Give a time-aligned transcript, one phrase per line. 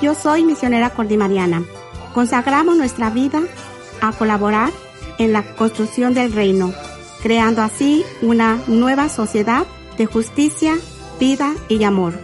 [0.00, 1.62] Yo soy misionera cordimariana.
[2.14, 3.42] Consagramos nuestra vida
[4.00, 4.70] a colaborar
[5.18, 6.72] en la construcción del reino,
[7.22, 9.66] creando así una nueva sociedad
[9.98, 10.74] de justicia,
[11.18, 12.14] vida y amor.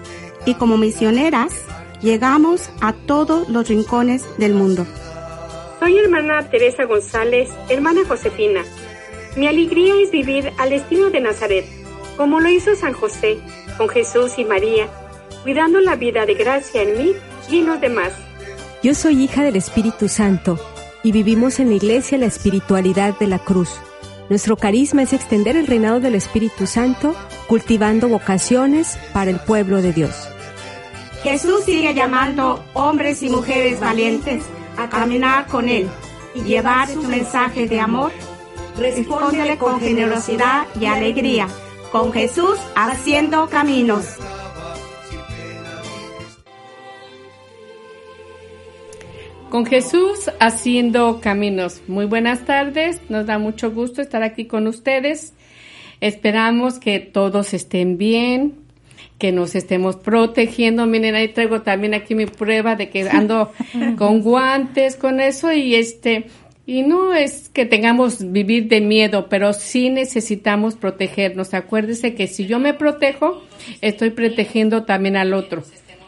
[0.47, 1.53] Y como misioneras,
[2.01, 4.87] llegamos a todos los rincones del mundo.
[5.79, 8.65] Soy hermana Teresa González, hermana Josefina.
[9.37, 11.67] Mi alegría es vivir al destino de Nazaret,
[12.17, 13.39] como lo hizo San José,
[13.77, 14.89] con Jesús y María,
[15.47, 17.13] cuidando la vida de gracia en mí
[17.49, 18.13] y en los demás.
[18.83, 20.59] Yo soy hija del Espíritu Santo
[21.05, 23.71] y vivimos en la iglesia la espiritualidad de la cruz.
[24.29, 27.15] Nuestro carisma es extender el reinado del Espíritu Santo,
[27.47, 30.17] cultivando vocaciones para el pueblo de Dios.
[31.23, 34.43] Jesús sigue llamando hombres y mujeres valientes
[34.77, 35.89] a caminar con Él
[36.35, 38.11] y llevar su mensaje de amor.
[38.77, 41.47] Respóndele con generosidad y alegría,
[41.93, 44.17] con Jesús haciendo caminos.
[49.57, 51.81] Con Jesús haciendo caminos.
[51.89, 55.33] Muy buenas tardes, nos da mucho gusto estar aquí con ustedes.
[56.03, 58.53] Esperamos que todos estén bien,
[59.17, 60.85] que nos estemos protegiendo.
[60.85, 63.51] Miren, ahí traigo también aquí mi prueba de que ando
[63.97, 66.27] con guantes, con eso y este,
[66.67, 71.55] y no es que tengamos vivir de miedo, pero sí necesitamos protegernos.
[71.55, 73.43] Acuérdese que si yo me protejo,
[73.81, 75.65] estoy protegiendo también al otro.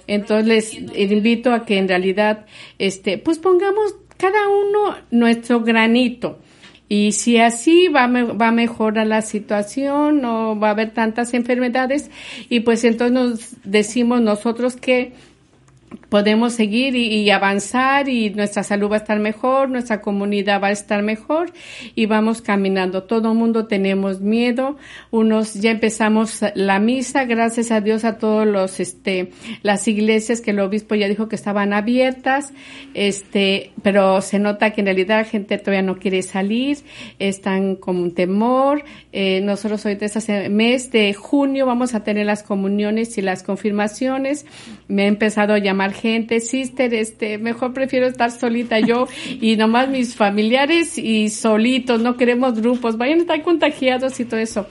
[0.09, 0.75] Entonces les
[1.13, 2.47] invito a que en realidad,
[2.79, 6.41] este, pues pongamos cada uno nuestro granito.
[6.89, 12.11] Y si así va, va a mejorar la situación, no va a haber tantas enfermedades,
[12.49, 15.13] y pues entonces nos decimos nosotros que
[16.09, 20.73] podemos seguir y, avanzar y nuestra salud va a estar mejor, nuestra comunidad va a
[20.73, 21.53] estar mejor
[21.95, 23.03] y vamos caminando.
[23.05, 24.77] Todo mundo tenemos miedo,
[25.11, 29.31] unos ya empezamos la misa, gracias a Dios a todos los, este,
[29.63, 32.53] las iglesias que el obispo ya dijo que estaban abiertas,
[32.95, 36.79] este, pero se nota que en realidad la gente todavía no quiere salir,
[37.19, 38.85] están con un temor.
[39.13, 43.43] Eh, nosotros hoy de este mes de junio vamos a tener las comuniones y las
[43.43, 44.47] confirmaciones.
[44.87, 49.07] Me he empezado a llamar gente, sister, este, mejor prefiero estar solita yo
[49.41, 54.41] y nomás mis familiares y solitos, no queremos grupos, vayan a estar contagiados y todo
[54.41, 54.67] eso.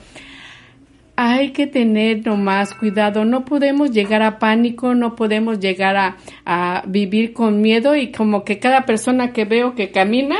[1.16, 6.84] Hay que tener nomás cuidado, no podemos llegar a pánico, no podemos llegar a, a
[6.86, 10.36] vivir con miedo y como que cada persona que veo que camina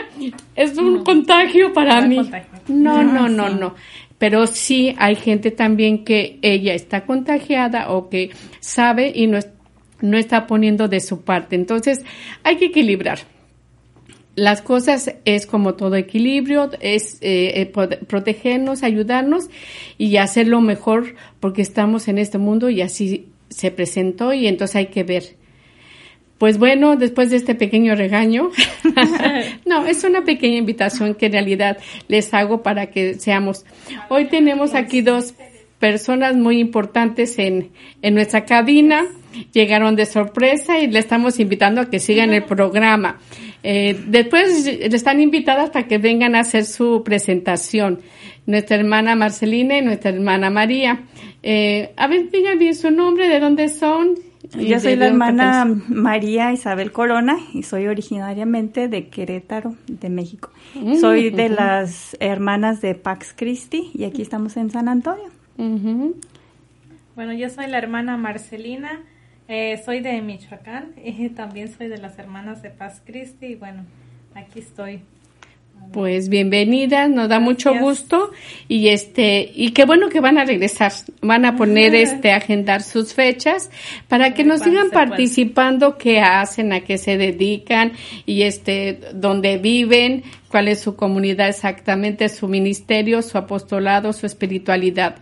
[0.55, 2.21] es un contagio para mí.
[2.69, 3.75] No, no, no, no
[4.19, 8.31] pero sí hay gente también que ella está contagiada o que
[8.61, 9.39] sabe y no,
[10.01, 11.57] no está poniendo de su parte.
[11.57, 12.05] Entonces,
[12.43, 13.21] hay que equilibrar.
[14.35, 17.67] Las cosas es como todo equilibrio, es eh, eh,
[18.07, 19.49] protegernos, ayudarnos
[19.99, 24.87] y hacerlo mejor porque estamos en este mundo y así se presentó y entonces hay
[24.87, 25.37] que ver.
[26.39, 28.51] Pues bueno, después de este pequeño regaño,
[29.67, 33.67] no, es una pequeña invitación que en realidad les hago para que seamos.
[34.09, 35.35] Hoy tenemos aquí dos
[35.81, 37.73] personas muy importantes en,
[38.03, 39.05] en nuestra cabina
[39.53, 43.19] llegaron de sorpresa y le estamos invitando a que sigan el programa.
[43.63, 48.01] Eh, después le están invitadas para que vengan a hacer su presentación.
[48.47, 51.03] Nuestra hermana Marcelina y nuestra hermana María.
[51.43, 54.17] Eh, a ver, digan bien su nombre, de dónde son.
[54.57, 60.51] Yo soy la hermana María Isabel Corona y soy originariamente de Querétaro, de México.
[60.75, 65.29] Mm, soy de las hermanas de Pax Christi y aquí estamos en San Antonio.
[65.57, 69.03] Bueno, yo soy la hermana Marcelina
[69.49, 73.85] eh, soy de Michoacán y también soy de las hermanas de Paz Cristi y bueno,
[74.35, 75.01] aquí estoy.
[75.93, 78.33] Pues bienvenidas, nos da mucho gusto
[78.67, 80.93] y este y qué bueno que van a regresar,
[81.23, 83.71] van a poner este agendar sus fechas
[84.07, 87.93] para que nos sigan participando, qué hacen, a qué se dedican
[88.27, 95.17] y este dónde viven, cuál es su comunidad exactamente, su ministerio, su apostolado, su espiritualidad.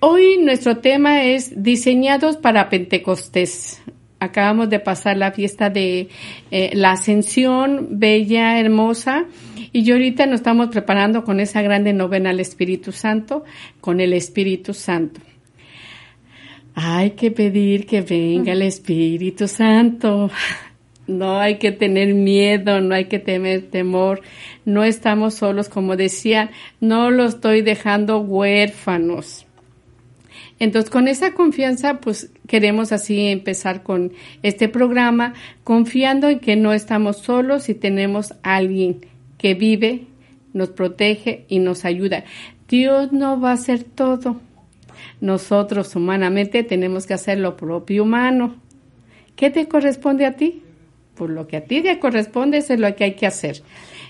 [0.00, 3.82] Hoy nuestro tema es diseñados para Pentecostés.
[4.20, 6.08] Acabamos de pasar la fiesta de
[6.52, 9.24] eh, la Ascensión, bella, hermosa,
[9.72, 13.42] y ahorita nos estamos preparando con esa grande novena al Espíritu Santo,
[13.80, 15.20] con el Espíritu Santo.
[16.76, 20.30] Hay que pedir que venga el Espíritu Santo.
[21.08, 24.20] No hay que tener miedo, no hay que tener temor.
[24.64, 29.47] No estamos solos, como decían, no lo estoy dejando huérfanos
[30.58, 34.12] entonces, con esa confianza, pues queremos así empezar con
[34.42, 39.06] este programa, confiando en que no estamos solos y tenemos a alguien
[39.38, 40.06] que vive,
[40.52, 42.24] nos protege y nos ayuda.
[42.68, 44.40] Dios no va a hacer todo.
[45.20, 48.56] nosotros humanamente tenemos que hacer lo propio humano.
[49.36, 50.62] ¿Qué te corresponde a ti?
[51.14, 53.62] Pues lo que a ti te corresponde es lo que hay que hacer.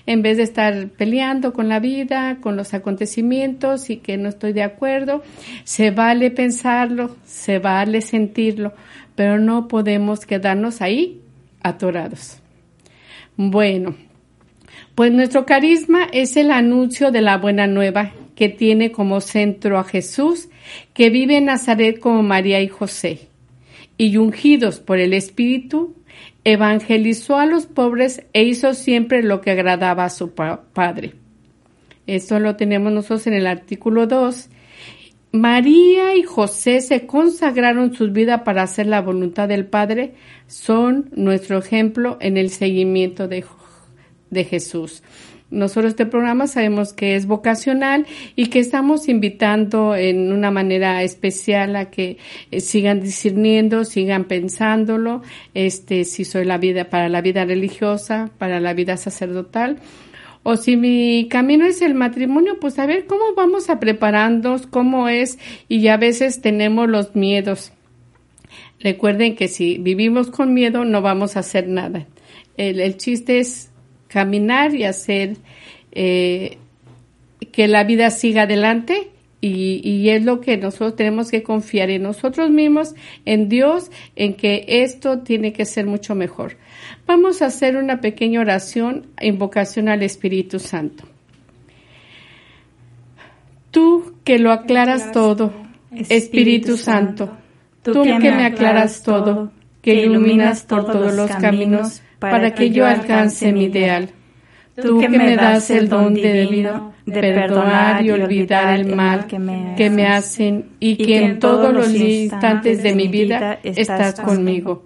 [0.05, 4.53] En vez de estar peleando con la vida, con los acontecimientos y que no estoy
[4.53, 5.23] de acuerdo,
[5.63, 8.73] se vale pensarlo, se vale sentirlo,
[9.15, 11.21] pero no podemos quedarnos ahí
[11.61, 12.39] atorados.
[13.35, 13.95] Bueno,
[14.95, 19.83] pues nuestro carisma es el anuncio de la buena nueva que tiene como centro a
[19.83, 20.49] Jesús,
[20.93, 23.27] que vive en Nazaret como María y José,
[23.97, 25.95] y ungidos por el Espíritu,
[26.43, 31.13] evangelizó a los pobres e hizo siempre lo que agradaba a su Padre.
[32.07, 34.49] Esto lo tenemos nosotros en el artículo 2.
[35.31, 40.15] María y José se consagraron sus vidas para hacer la voluntad del Padre,
[40.47, 43.45] son nuestro ejemplo en el seguimiento de,
[44.31, 45.03] de Jesús.
[45.51, 48.05] Nosotros este programa sabemos que es vocacional
[48.35, 52.17] y que estamos invitando en una manera especial a que
[52.51, 55.23] eh, sigan discerniendo, sigan pensándolo,
[55.55, 59.79] este, si soy la vida para la vida religiosa, para la vida sacerdotal,
[60.43, 65.09] o si mi camino es el matrimonio, pues a ver cómo vamos a prepararnos, cómo
[65.09, 67.73] es, y a veces tenemos los miedos.
[68.79, 72.07] Recuerden que si vivimos con miedo no vamos a hacer nada.
[72.55, 73.68] El chiste es
[74.09, 75.37] caminar y hacer
[75.93, 76.57] eh,
[77.53, 79.11] que la vida siga adelante
[79.41, 84.33] y, y, es lo que nosotros tenemos que confiar en nosotros mismos, en Dios, en
[84.33, 86.57] que esto tiene que ser mucho mejor.
[87.07, 91.05] Vamos a hacer una pequeña oración, invocación al Espíritu Santo.
[93.71, 95.53] Tú que lo aclaras todo,
[95.91, 97.37] Espíritu Santo,
[97.81, 99.51] tú que me aclaras todo,
[99.81, 104.09] que iluminas por todos los caminos, para que yo alcance mi ideal.
[104.81, 110.07] Tú que me das el don divino de perdonar y olvidar el mal que me
[110.07, 114.85] hacen y que en todos los instantes de mi vida estás conmigo.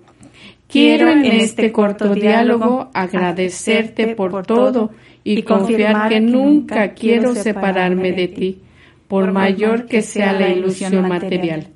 [0.67, 4.91] Quiero en este corto diálogo agradecerte por todo
[5.23, 8.61] y confiar que nunca quiero separarme de ti,
[9.07, 11.67] por mayor que sea la ilusión material.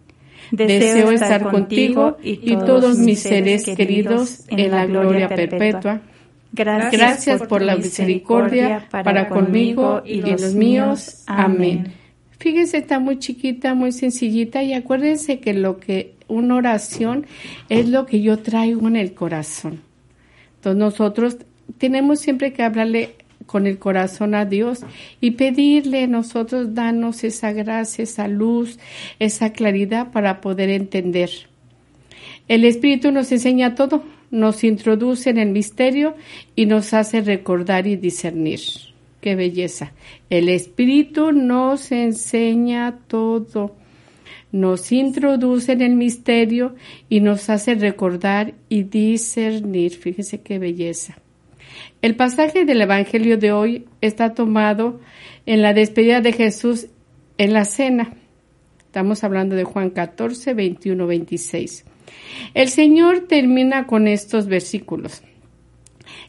[0.51, 6.01] Deseo estar contigo y todos mis seres queridos en la gloria perpetua.
[6.51, 11.23] Gracias, por la misericordia para conmigo y los míos.
[11.27, 11.93] Amén.
[12.39, 17.25] Fíjense, está muy chiquita, muy sencillita y acuérdense que lo que una oración
[17.67, 19.81] es lo que yo traigo en el corazón.
[20.55, 21.37] Entonces nosotros
[21.77, 23.15] tenemos siempre que hablarle
[23.47, 24.81] con el corazón a Dios
[25.19, 28.77] y pedirle nosotros danos esa gracia, esa luz,
[29.17, 31.31] esa claridad para poder entender.
[32.47, 36.15] El Espíritu nos enseña todo, nos introduce en el misterio
[36.55, 38.59] y nos hace recordar y discernir.
[39.21, 39.93] Qué belleza.
[40.29, 43.75] El Espíritu nos enseña todo,
[44.51, 46.75] nos introduce en el misterio
[47.09, 49.91] y nos hace recordar y discernir.
[49.91, 51.17] Fíjese qué belleza.
[52.01, 54.99] El pasaje del Evangelio de hoy está tomado
[55.45, 56.87] en la despedida de Jesús
[57.37, 58.13] en la cena.
[58.79, 61.85] Estamos hablando de Juan 14, 21, 26.
[62.53, 65.21] El Señor termina con estos versículos.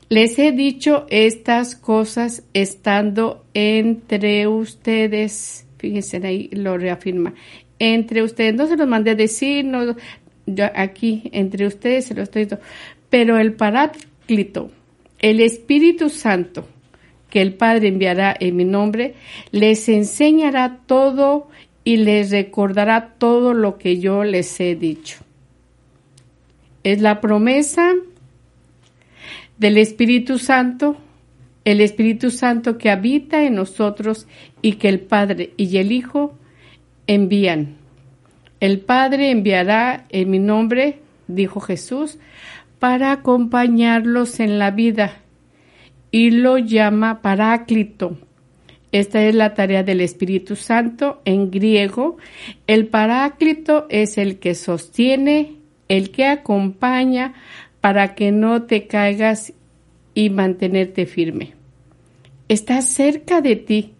[0.09, 5.67] Les he dicho estas cosas estando entre ustedes.
[5.79, 7.35] Fíjense ahí lo reafirma.
[7.79, 8.55] Entre ustedes.
[8.55, 9.94] No se los mandé a decir, no,
[10.46, 12.65] yo aquí entre ustedes se lo estoy diciendo.
[13.11, 14.70] Pero el paráclito,
[15.19, 16.67] el Espíritu Santo
[17.31, 19.15] que el Padre enviará en mi nombre,
[19.51, 21.48] les enseñará todo
[21.84, 25.19] y les recordará todo lo que yo les he dicho.
[26.84, 27.94] Es la promesa
[29.58, 30.96] del Espíritu Santo,
[31.65, 34.27] el Espíritu Santo que habita en nosotros
[34.63, 36.34] y que el Padre y el Hijo
[37.06, 37.77] envían.
[38.60, 42.19] El Padre enviará en mi nombre, dijo Jesús,
[42.79, 45.19] para acompañarlos en la vida
[46.11, 48.19] y lo llama Paráclito.
[48.93, 52.17] Esta es la tarea del Espíritu Santo en griego.
[52.67, 55.56] El Paráclito es el que sostiene,
[55.89, 57.35] el que acompaña
[57.81, 59.53] para que no te caigas
[60.15, 61.55] y mantenerte firme.
[62.49, 63.93] Está cerca de ti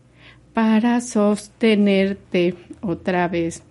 [0.54, 3.62] para sostenerte otra vez.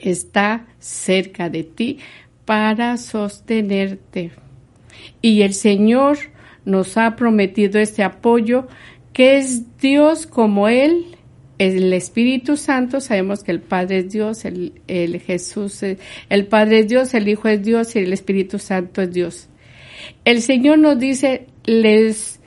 [0.00, 1.98] Está cerca de ti
[2.44, 4.32] para sostenerte.
[5.20, 6.18] Y el Señor
[6.64, 8.66] nos ha prometido este apoyo
[9.12, 11.16] que es Dios como Él,
[11.58, 14.72] el Espíritu Santo, sabemos que el Padre es Dios, el,
[15.24, 19.48] Jesús, el Padre es Dios, el Hijo es Dios y el Espíritu Santo es Dios.
[20.24, 22.40] El Señor nos dice, les,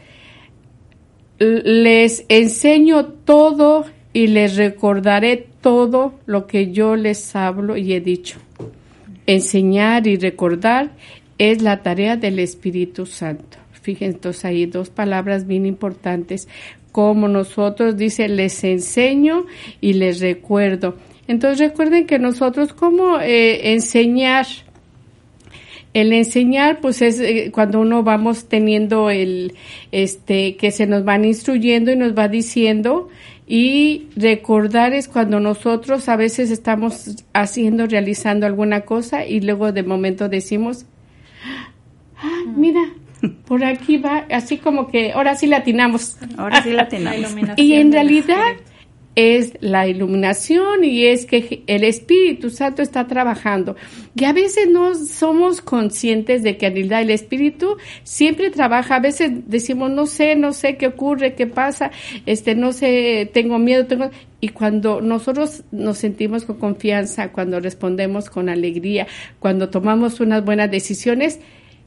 [1.40, 8.40] les enseño todo y les recordaré todo lo que yo les hablo y he dicho.
[9.28, 10.92] Enseñar y recordar
[11.38, 13.58] es la tarea del Espíritu Santo.
[13.82, 16.48] Fíjense ahí dos palabras bien importantes.
[16.92, 19.46] Como nosotros dice, les enseño
[19.80, 20.98] y les recuerdo.
[21.28, 24.46] Entonces recuerden que nosotros, ¿cómo eh, enseñar?
[25.94, 29.54] El enseñar, pues es eh, cuando uno vamos teniendo el,
[29.92, 33.10] este, que se nos van instruyendo y nos va diciendo,
[33.48, 39.84] y recordar es cuando nosotros a veces estamos haciendo, realizando alguna cosa y luego de
[39.84, 40.86] momento decimos,
[42.18, 42.82] ah, mira,
[43.46, 46.18] por aquí va, así como que ahora sí latinamos.
[46.38, 47.32] Ahora sí latinamos.
[47.56, 48.58] y en realidad
[49.18, 53.76] es la iluminación y es que el Espíritu Santo está trabajando.
[54.14, 58.98] Y a veces no somos conscientes de que en realidad el Espíritu siempre trabaja.
[58.98, 61.90] A veces decimos, no sé, no sé qué ocurre, qué pasa,
[62.28, 64.12] este, no sé, tengo miedo, tengo...
[64.40, 69.08] Y cuando nosotros nos sentimos con confianza, cuando respondemos con alegría,
[69.40, 71.40] cuando tomamos unas buenas decisiones,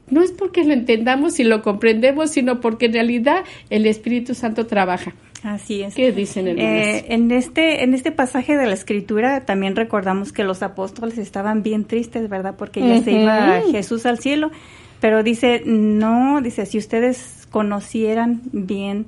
[0.09, 4.67] no es porque lo entendamos y lo comprendemos, sino porque en realidad el Espíritu Santo
[4.67, 5.15] trabaja.
[5.43, 5.95] Así es.
[5.95, 10.61] ¿Qué dicen eh, en este en este pasaje de la Escritura también recordamos que los
[10.61, 12.55] apóstoles estaban bien tristes, ¿verdad?
[12.57, 14.51] Porque ya se iba Jesús al cielo,
[14.99, 19.07] pero dice, no, dice, si ustedes conocieran bien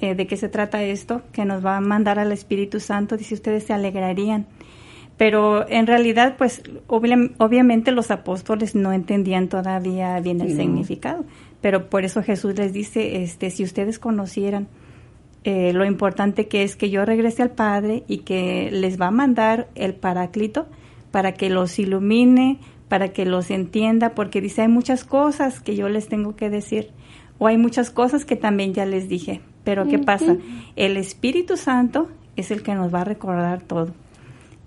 [0.00, 3.34] eh, de qué se trata esto, que nos va a mandar al Espíritu Santo, dice,
[3.34, 4.46] ustedes se alegrarían.
[5.16, 11.24] Pero en realidad, pues obviamente los apóstoles no entendían todavía bien el significado,
[11.60, 14.68] pero por eso Jesús les dice, este, si ustedes conocieran
[15.44, 19.10] eh, lo importante que es que yo regrese al Padre y que les va a
[19.10, 20.66] mandar el Paráclito
[21.10, 22.58] para que los ilumine,
[22.88, 26.90] para que los entienda, porque dice, hay muchas cosas que yo les tengo que decir,
[27.38, 30.36] o hay muchas cosas que también ya les dije, pero ¿qué pasa?
[30.76, 33.92] El Espíritu Santo es el que nos va a recordar todo.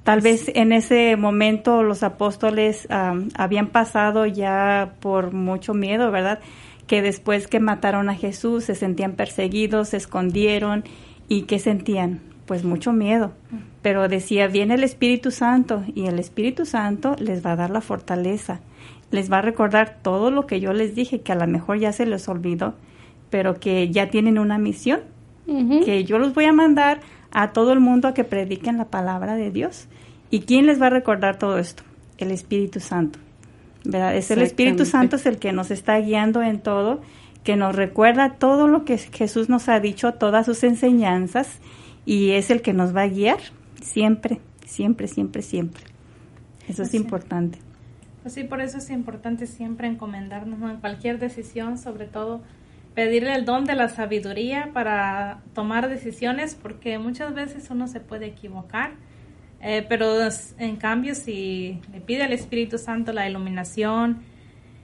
[0.04, 2.88] Tal vez en ese momento los apóstoles
[3.36, 6.40] habían pasado ya por mucho miedo, ¿verdad?
[6.88, 10.84] Que después que mataron a Jesús se sentían perseguidos, se escondieron
[11.28, 12.22] y ¿qué sentían?
[12.46, 13.32] Pues mucho miedo.
[13.82, 17.82] Pero decía, viene el Espíritu Santo y el Espíritu Santo les va a dar la
[17.82, 18.62] fortaleza,
[19.12, 21.92] les va a recordar todo lo que yo les dije, que a lo mejor ya
[21.92, 22.76] se les olvidó,
[23.30, 25.02] pero que ya tienen una misión,
[25.84, 27.02] que yo los voy a mandar
[27.32, 29.88] a todo el mundo a que prediquen la palabra de Dios.
[30.32, 31.84] ¿Y quién les va a recordar todo esto?
[32.18, 33.20] El Espíritu Santo.
[33.86, 37.02] Es el Espíritu Santo es el que nos está guiando en todo,
[37.44, 41.60] que nos recuerda todo lo que Jesús nos ha dicho, todas sus enseñanzas,
[42.06, 43.40] y es el que nos va a guiar
[43.82, 45.84] siempre, siempre, siempre, siempre.
[46.68, 47.60] Eso es importante.
[48.24, 52.42] Pues sí, por eso es importante siempre encomendarnos en cualquier decisión, sobre todo
[52.96, 58.26] pedirle el don de la sabiduría para tomar decisiones, porque muchas veces uno se puede
[58.26, 58.94] equivocar
[59.68, 60.20] eh, pero
[60.60, 64.22] en cambio, si le pide al Espíritu Santo la iluminación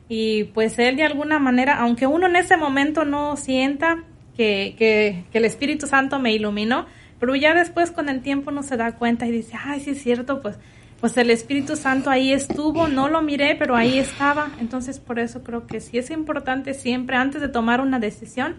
[0.09, 4.03] y pues Él de alguna manera, aunque uno en ese momento no sienta
[4.35, 6.87] que, que, el Espíritu Santo me iluminó,
[7.19, 10.01] pero ya después con el tiempo uno se da cuenta y dice, ay, sí es
[10.01, 10.57] cierto, pues,
[10.99, 14.49] pues el Espíritu Santo ahí estuvo, no lo miré, pero ahí estaba.
[14.59, 18.55] Entonces por eso creo que sí es importante siempre, antes de tomar una decisión,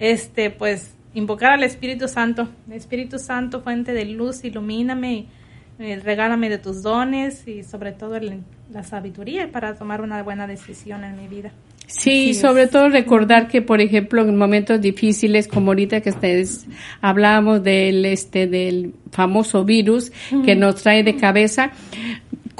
[0.00, 2.48] este, pues invocar al Espíritu Santo.
[2.72, 5.28] Espíritu Santo, fuente de luz, ilumíname y
[5.80, 8.20] eh, regálame de tus dones y sobre todo
[8.70, 11.52] la sabiduría para tomar una buena decisión en mi vida.
[11.86, 16.66] Sí, sobre todo recordar que, por ejemplo, en momentos difíciles como ahorita que ustedes
[17.00, 20.12] hablamos del este del famoso virus
[20.44, 21.72] que nos trae de cabeza,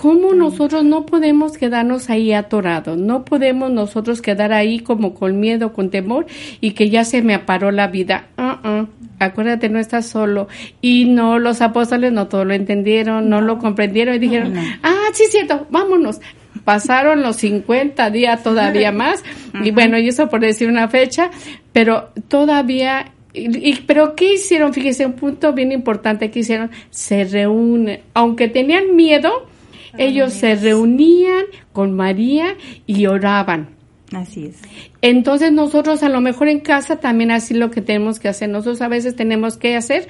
[0.01, 2.97] ¿Cómo nosotros no podemos quedarnos ahí atorados?
[2.97, 6.25] No podemos nosotros quedar ahí como con miedo, con temor
[6.63, 8.29] y que ya se me aparó la vida.
[8.39, 8.87] Uh
[9.19, 10.49] Acuérdate, no estás solo.
[10.81, 15.25] Y no, los apóstoles no todo lo entendieron, no, lo comprendieron y dijeron, ah, sí,
[15.29, 16.23] cierto, vámonos.
[16.65, 19.23] Pasaron los 50 días todavía más
[19.63, 21.31] y bueno, y eso por decir una fecha,
[21.75, 24.73] pero todavía y, pero ¿qué hicieron?
[24.73, 29.50] Fíjese, un punto bien importante que hicieron, se reúnen, aunque tenían miedo,
[29.99, 32.57] ellos se reunían con María
[32.87, 33.81] y oraban.
[34.13, 34.61] Así es.
[35.03, 38.49] Entonces nosotros a lo mejor en casa también así lo que tenemos que hacer.
[38.49, 40.09] Nosotros a veces tenemos que hacer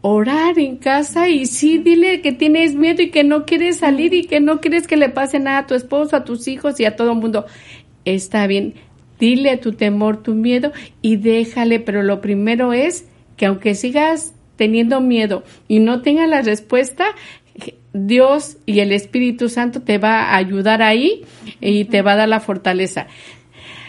[0.00, 4.24] orar en casa y sí dile que tienes miedo y que no quieres salir y
[4.24, 6.96] que no quieres que le pase nada a tu esposo, a tus hijos y a
[6.96, 7.46] todo el mundo.
[8.04, 8.74] Está bien.
[9.20, 13.06] Dile tu temor, tu miedo y déjale, pero lo primero es
[13.36, 17.06] que aunque sigas teniendo miedo y no tengas la respuesta,
[17.96, 21.24] Dios y el Espíritu Santo te va a ayudar ahí
[21.60, 23.06] y te va a dar la fortaleza.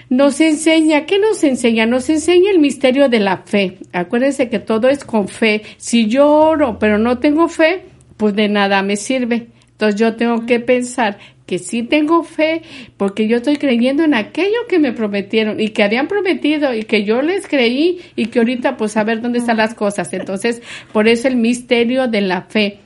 [0.10, 1.86] nos enseña, ¿qué nos enseña?
[1.86, 3.80] Nos enseña el misterio de la fe.
[3.92, 5.64] Acuérdense que todo es con fe.
[5.78, 7.84] Si yo oro pero no tengo fe,
[8.16, 9.48] pues de nada me sirve.
[9.72, 12.62] Entonces yo tengo que pensar que sí tengo fe
[12.98, 17.04] porque yo estoy creyendo en aquello que me prometieron y que habían prometido y que
[17.04, 20.12] yo les creí y que ahorita pues a ver dónde están las cosas.
[20.14, 20.62] Entonces,
[20.92, 22.80] por eso el misterio de la fe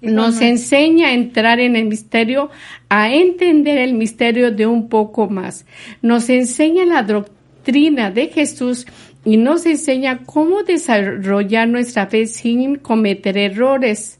[0.00, 2.50] nos enseña a entrar en el misterio,
[2.88, 5.66] a entender el misterio de un poco más.
[6.02, 8.86] Nos enseña la doctrina de Jesús
[9.24, 14.18] y nos enseña cómo desarrollar nuestra fe sin cometer errores.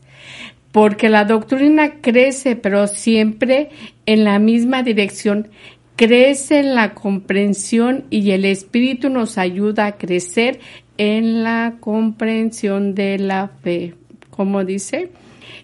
[0.72, 3.70] Porque la doctrina crece, pero siempre
[4.06, 5.48] en la misma dirección.
[5.96, 10.60] Crece en la comprensión y el Espíritu nos ayuda a crecer
[10.98, 13.94] en la comprensión de la fe.
[14.30, 15.10] Como dice,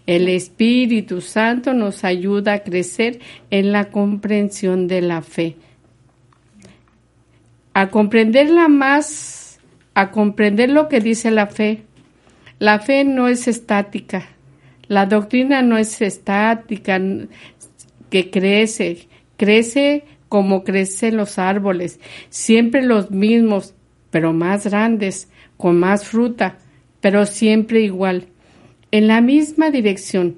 [0.07, 5.57] el Espíritu Santo nos ayuda a crecer en la comprensión de la fe.
[7.73, 9.59] A comprenderla más,
[9.95, 11.83] a comprender lo que dice la fe.
[12.59, 14.29] La fe no es estática.
[14.87, 17.01] La doctrina no es estática,
[18.11, 23.75] que crece, crece como crecen los árboles, siempre los mismos,
[24.11, 26.59] pero más grandes, con más fruta,
[27.01, 28.29] pero siempre igual
[28.91, 30.37] en la misma dirección.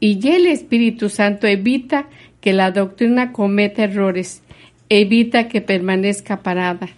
[0.00, 2.08] Y ya el Espíritu Santo evita
[2.40, 4.42] que la doctrina cometa errores,
[4.88, 6.88] evita que permanezca parada,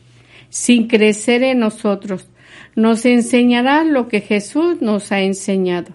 [0.48, 2.26] sin crecer en nosotros.
[2.74, 5.92] Nos enseñará lo que Jesús nos ha enseñado.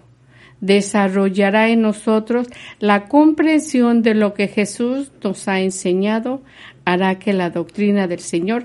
[0.60, 2.46] Desarrollará en nosotros
[2.78, 6.40] la comprensión de lo que Jesús nos ha enseñado.
[6.84, 8.64] Hará que la doctrina del Señor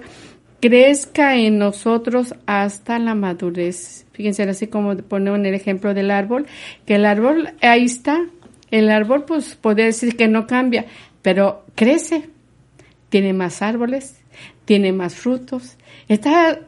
[0.59, 4.05] crezca en nosotros hasta la madurez.
[4.13, 6.47] Fíjense así como ponemos en el ejemplo del árbol,
[6.85, 8.25] que el árbol ahí está.
[8.71, 10.85] El árbol pues puede decir que no cambia,
[11.21, 12.29] pero crece,
[13.09, 14.19] tiene más árboles,
[14.65, 15.77] tiene más frutos,
[16.09, 16.59] está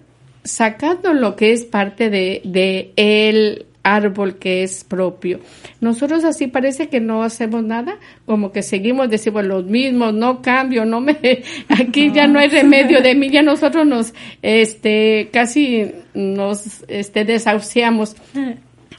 [0.44, 3.66] sacando lo que es parte de, de él
[3.96, 5.40] árbol que es propio.
[5.82, 10.86] Nosotros así parece que no hacemos nada, como que seguimos, decimos los mismos, no cambio,
[10.86, 11.18] no me,
[11.70, 18.16] aquí ya no hay remedio de mí, ya nosotros nos, este, casi nos, este, desahuciamos.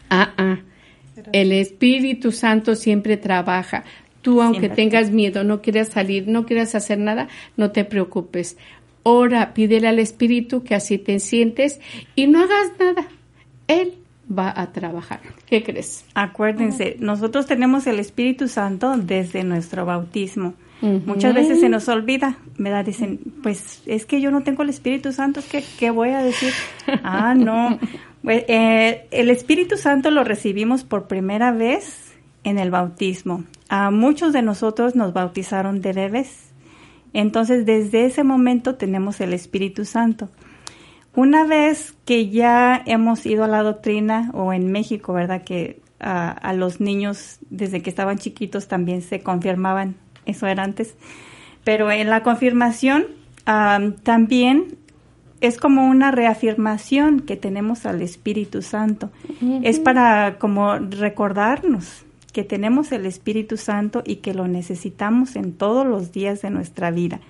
[0.09, 0.59] Ah, ah.
[1.33, 3.85] El Espíritu Santo siempre trabaja.
[4.23, 8.59] Tú, aunque tengas miedo, no quieras salir, no quieras hacer nada, no te preocupes.
[9.03, 11.81] Ora, pídele al Espíritu que así te sientes
[12.15, 13.09] y no hagas nada.
[13.67, 13.95] Él
[14.31, 15.21] va a trabajar.
[15.47, 16.05] ¿Qué crees?
[16.15, 20.55] Acuérdense, nosotros tenemos el Espíritu Santo desde nuestro bautismo.
[20.83, 22.87] Muchas veces se nos olvida, ¿verdad?
[22.87, 26.53] Dicen, pues es que yo no tengo el Espíritu Santo, ¿qué, qué voy a decir?
[27.03, 27.79] ah, no.
[28.23, 32.13] Pues, eh, el Espíritu Santo lo recibimos por primera vez
[32.45, 33.45] en el bautismo.
[33.71, 36.53] A muchos de nosotros nos bautizaron de bebés.
[37.15, 40.29] Entonces, desde ese momento tenemos el Espíritu Santo.
[41.15, 45.43] Una vez que ya hemos ido a la doctrina, o en México, ¿verdad?
[45.43, 50.95] Que a los niños desde que estaban chiquitos también se confirmaban, eso era antes,
[51.63, 53.07] pero en la confirmación
[54.03, 54.79] también
[55.43, 59.11] es como una reafirmación que tenemos al Espíritu Santo.
[59.63, 65.87] Es para como recordarnos que tenemos el Espíritu Santo y que lo necesitamos en todos
[65.87, 67.21] los días de nuestra vida.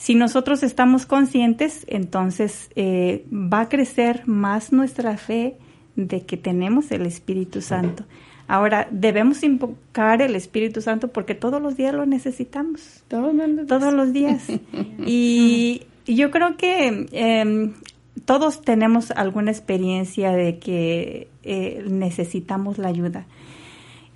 [0.00, 5.58] Si nosotros estamos conscientes, entonces eh, va a crecer más nuestra fe
[5.94, 8.04] de que tenemos el Espíritu Santo.
[8.48, 13.04] Ahora, debemos invocar el Espíritu Santo porque todos los días lo necesitamos.
[13.08, 14.46] Todos, los días.
[15.06, 17.74] y yo creo que em,
[18.24, 23.26] todos tenemos alguna experiencia de que eh, necesitamos la ayuda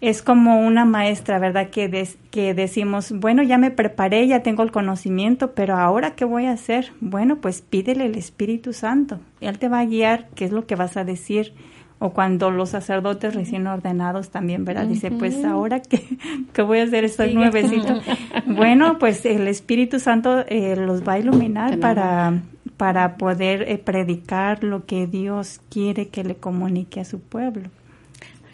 [0.04, 1.70] es como una maestra, ¿verdad?
[1.70, 6.44] Que, que decimos, bueno, ya me preparé, ya tengo el conocimiento, pero ahora ¿qué voy
[6.44, 6.92] a hacer?
[7.00, 9.18] Bueno, pues pídele el Espíritu Santo.
[9.40, 11.54] Él te va a guiar qué es lo que vas a decir.
[12.00, 14.86] O cuando los sacerdotes recién ordenados también, ¿verdad?
[14.86, 16.04] Dice, pues ahora qué,
[16.52, 17.94] qué voy a hacer, estoy nuevecito.
[18.46, 22.42] bueno, pues el Espíritu Santo eh, los va a iluminar para,
[22.76, 27.70] para poder eh, predicar lo que Dios quiere que le comunique a su pueblo.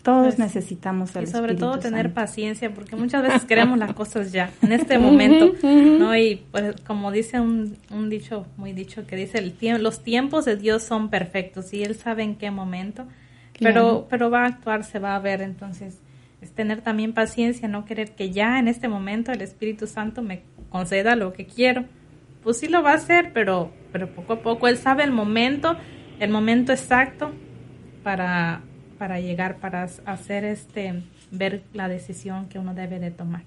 [0.03, 4.33] Todos pues, necesitamos el Y sobre todo tener paciencia, porque muchas veces queremos las cosas
[4.33, 6.17] ya, en este momento, ¿no?
[6.17, 10.57] Y pues, como dice un, un dicho, muy dicho, que dice, el los tiempos de
[10.57, 13.07] Dios son perfectos y Él sabe en qué momento,
[13.59, 15.99] pero, pero va a actuar, se va a ver, entonces
[16.41, 20.43] es tener también paciencia, no querer que ya en este momento el Espíritu Santo me
[20.71, 21.85] conceda lo que quiero.
[22.43, 25.77] Pues sí lo va a hacer, pero, pero poco a poco Él sabe el momento,
[26.19, 27.33] el momento exacto
[28.03, 28.63] para
[29.01, 33.41] para llegar, para hacer este, ver la decisión que uno debe de tomar.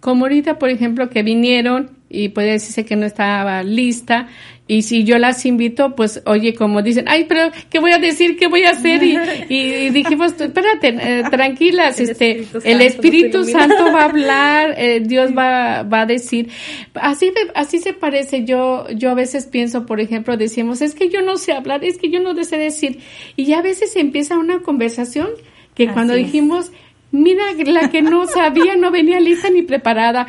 [0.00, 4.28] Como ahorita, por ejemplo, que vinieron y puede decirse que no estaba lista
[4.70, 8.36] y si yo las invito, pues oye, como dicen, ay, pero ¿qué voy a decir?
[8.36, 9.02] ¿Qué voy a hacer?
[9.02, 9.16] Y,
[9.48, 15.00] y, dijimos, espérate, eh, tranquilas, el este, Espíritu el Espíritu Santo va a hablar, eh,
[15.00, 16.50] Dios va, va a decir.
[16.92, 18.44] Así, así se parece.
[18.44, 21.96] Yo, yo a veces pienso, por ejemplo, decimos, es que yo no sé hablar, es
[21.96, 22.98] que yo no sé decir.
[23.36, 25.28] Y ya a veces empieza una conversación
[25.74, 26.72] que cuando dijimos,
[27.10, 30.26] mira, la que no sabía no venía lista ni preparada.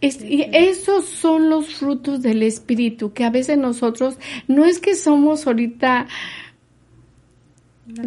[0.00, 5.46] Y esos son los frutos del Espíritu, que a veces nosotros no es que somos
[5.46, 6.06] ahorita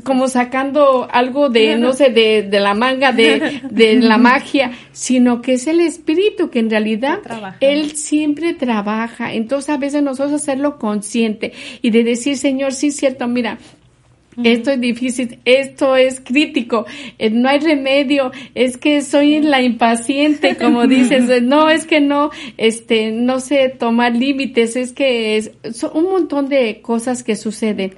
[0.04, 5.42] como sacando algo de, no sé, de, de la manga, de, de, la magia, sino
[5.42, 7.20] que es el espíritu que en realidad
[7.60, 9.34] él siempre trabaja.
[9.34, 13.58] Entonces a veces nosotros hacerlo consciente y de decir, Señor, sí, cierto, mira,
[14.44, 16.86] esto es difícil, esto es crítico,
[17.18, 22.30] eh, no hay remedio, es que soy la impaciente, como dices, no, es que no,
[22.58, 27.94] este, no sé tomar límites, es que es son un montón de cosas que suceden.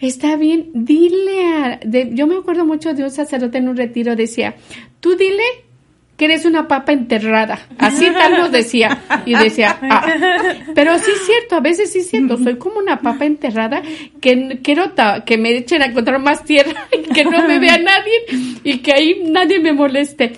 [0.00, 4.54] Está bien, dile a, yo me acuerdo mucho de un sacerdote en un retiro, decía,
[5.00, 5.42] tú dile
[6.18, 7.60] que eres una papa enterrada.
[7.78, 9.04] Así tal nos decía.
[9.24, 10.04] Y decía, ah.
[10.74, 13.82] pero sí es cierto, a veces sí es cierto, soy como una papa enterrada
[14.20, 14.92] que quiero
[15.24, 19.22] que me echen a encontrar más tierra, que no me vea nadie y que ahí
[19.26, 20.32] nadie me moleste.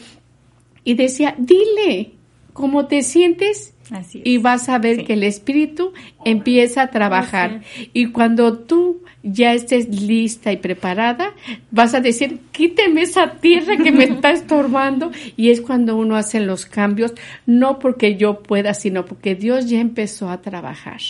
[0.85, 2.11] Y decía, dile
[2.53, 3.73] cómo te sientes
[4.13, 5.93] y vas a ver que el espíritu
[6.25, 7.63] empieza a trabajar.
[7.93, 11.35] Y cuando tú ya estés lista y preparada,
[11.71, 15.11] vas a decir, quíteme esa tierra que me está estorbando.
[15.37, 17.15] Y es cuando uno hace los cambios,
[17.47, 21.01] no porque yo pueda, sino porque Dios ya empezó a trabajar.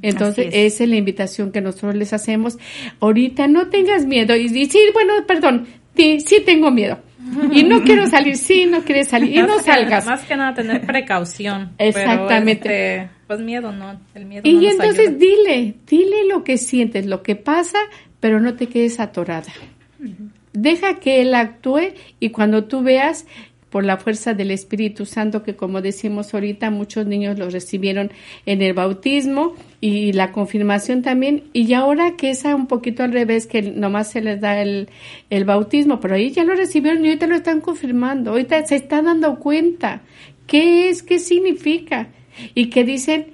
[0.00, 2.56] Entonces, esa es la invitación que nosotros les hacemos.
[3.00, 5.66] Ahorita no tengas miedo y decir, bueno, perdón,
[5.96, 6.98] sí, sí tengo miedo
[7.52, 10.06] y no quiero salir, sí, no quieres salir y no salgas.
[10.06, 11.72] Más que nada tener precaución.
[11.78, 12.96] Exactamente.
[12.96, 14.42] Este, pues miedo, no, el miedo.
[14.48, 17.78] Y entonces dile, dile lo que sientes, lo que pasa,
[18.20, 19.52] pero no te quedes atorada.
[20.52, 23.26] Deja que él actúe y cuando tú veas
[23.76, 28.10] por la fuerza del Espíritu Santo, que como decimos ahorita, muchos niños lo recibieron
[28.46, 33.46] en el bautismo y la confirmación también, y ahora que es un poquito al revés,
[33.46, 34.88] que nomás se les da el,
[35.28, 39.04] el bautismo, pero ahí ya lo recibieron y ahorita lo están confirmando, ahorita se están
[39.04, 40.00] dando cuenta
[40.46, 42.08] qué es, qué significa,
[42.54, 43.26] y que dicen,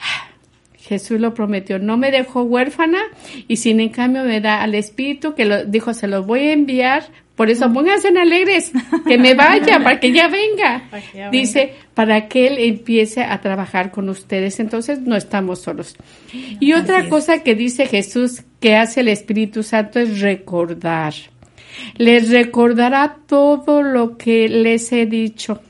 [0.00, 0.28] ah,
[0.74, 3.00] Jesús lo prometió, no me dejó huérfana
[3.46, 6.52] y sin en cambio me da al Espíritu que lo dijo, se los voy a
[6.52, 7.04] enviar
[7.38, 8.72] por eso pónganse alegres,
[9.06, 10.82] que me vaya, para que ya venga.
[11.30, 14.58] Dice, para que Él empiece a trabajar con ustedes.
[14.58, 15.94] Entonces no estamos solos.
[16.32, 21.14] Y otra cosa que dice Jesús que hace el Espíritu Santo es recordar.
[21.96, 25.62] Les recordará todo lo que les he dicho.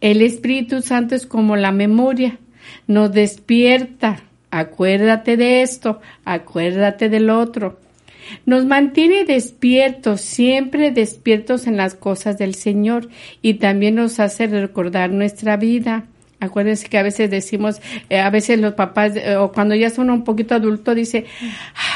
[0.00, 2.38] El Espíritu Santo es como la memoria.
[2.86, 4.22] Nos despierta.
[4.50, 7.83] Acuérdate de esto, acuérdate del otro.
[8.46, 13.08] Nos mantiene despiertos, siempre despiertos en las cosas del Señor
[13.42, 16.06] y también nos hace recordar nuestra vida.
[16.40, 20.10] Acuérdense que a veces decimos, eh, a veces los papás, eh, o cuando ya son
[20.10, 21.24] un poquito adulto, dice,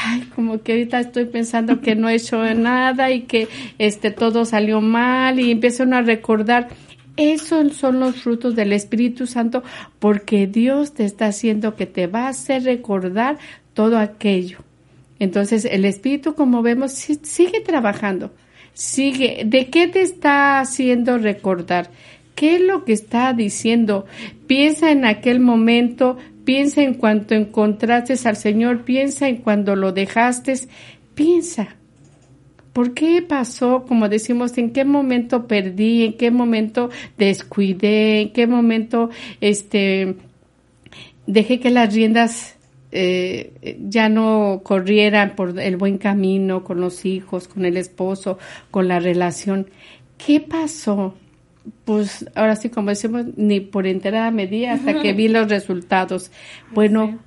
[0.05, 4.45] ay, como que ahorita estoy pensando que no he hecho nada y que este todo
[4.45, 6.69] salió mal y empiezan a recordar.
[7.17, 9.61] Esos son los frutos del Espíritu Santo
[9.99, 13.37] porque Dios te está haciendo que te va a hacer recordar
[13.73, 14.59] todo aquello
[15.19, 18.31] entonces, el espíritu, como vemos, sigue trabajando,
[18.73, 19.43] sigue.
[19.45, 21.89] ¿De qué te está haciendo recordar?
[22.35, 24.05] ¿Qué es lo que está diciendo?
[24.47, 30.53] Piensa en aquel momento, piensa en cuanto encontraste al Señor, piensa en cuando lo dejaste,
[31.15, 31.75] piensa.
[32.71, 33.83] ¿Por qué pasó?
[33.85, 36.05] Como decimos, ¿en qué momento perdí?
[36.05, 38.21] ¿En qué momento descuidé?
[38.21, 39.09] ¿En qué momento
[39.41, 40.15] este
[41.27, 42.58] dejé que las riendas
[42.91, 48.37] eh, ya no corrieran por el buen camino con los hijos, con el esposo,
[48.71, 49.69] con la relación.
[50.17, 51.15] ¿Qué pasó?
[51.85, 56.31] Pues ahora sí, como decimos, ni por enterada me di hasta que vi los resultados.
[56.71, 57.19] Bueno,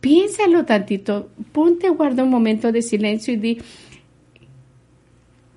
[0.00, 3.58] piénsalo tantito, ponte, guarda un momento de silencio y di,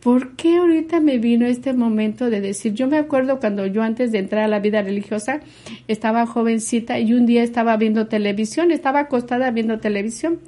[0.08, 2.74] ¿por qué ahorita me vino este momento de decir?
[2.74, 5.41] Yo me acuerdo cuando yo antes de entrar a la vida religiosa
[5.89, 10.39] estaba jovencita y un día estaba viendo televisión, estaba acostada viendo televisión.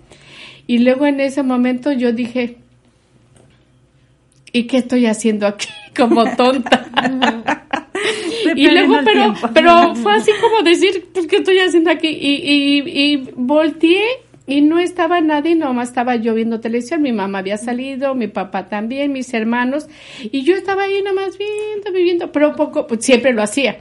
[0.65, 2.55] Y luego en ese momento yo dije,
[4.53, 5.67] ¿y qué estoy haciendo aquí?
[5.97, 6.87] Como tonta.
[8.55, 12.07] y luego, pero, pero fue así como decir, ¿qué estoy haciendo aquí?
[12.07, 14.05] Y, y, y volteé
[14.49, 18.67] y no estaba nadie, nomás estaba yo viendo televisión, mi mamá había salido, mi papá
[18.67, 19.87] también, mis hermanos,
[20.31, 23.77] y yo estaba ahí nomás viendo, viviendo, pero poco, pues siempre lo hacía.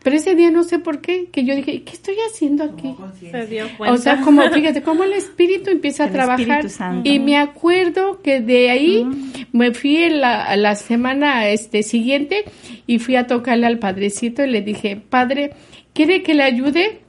[0.00, 2.94] Pero ese día no sé por qué, que yo dije, ¿qué estoy haciendo aquí?
[3.32, 3.94] Se dio cuenta.
[3.94, 6.40] O sea, como fíjate, cómo el espíritu empieza a trabajar.
[6.40, 7.10] Espíritu Santo.
[7.10, 9.04] Y me acuerdo que de ahí
[9.52, 12.44] me fui en la, a la semana este, siguiente
[12.86, 15.50] y fui a tocarle al padrecito y le dije, padre,
[15.94, 17.00] ¿quiere que le ayude?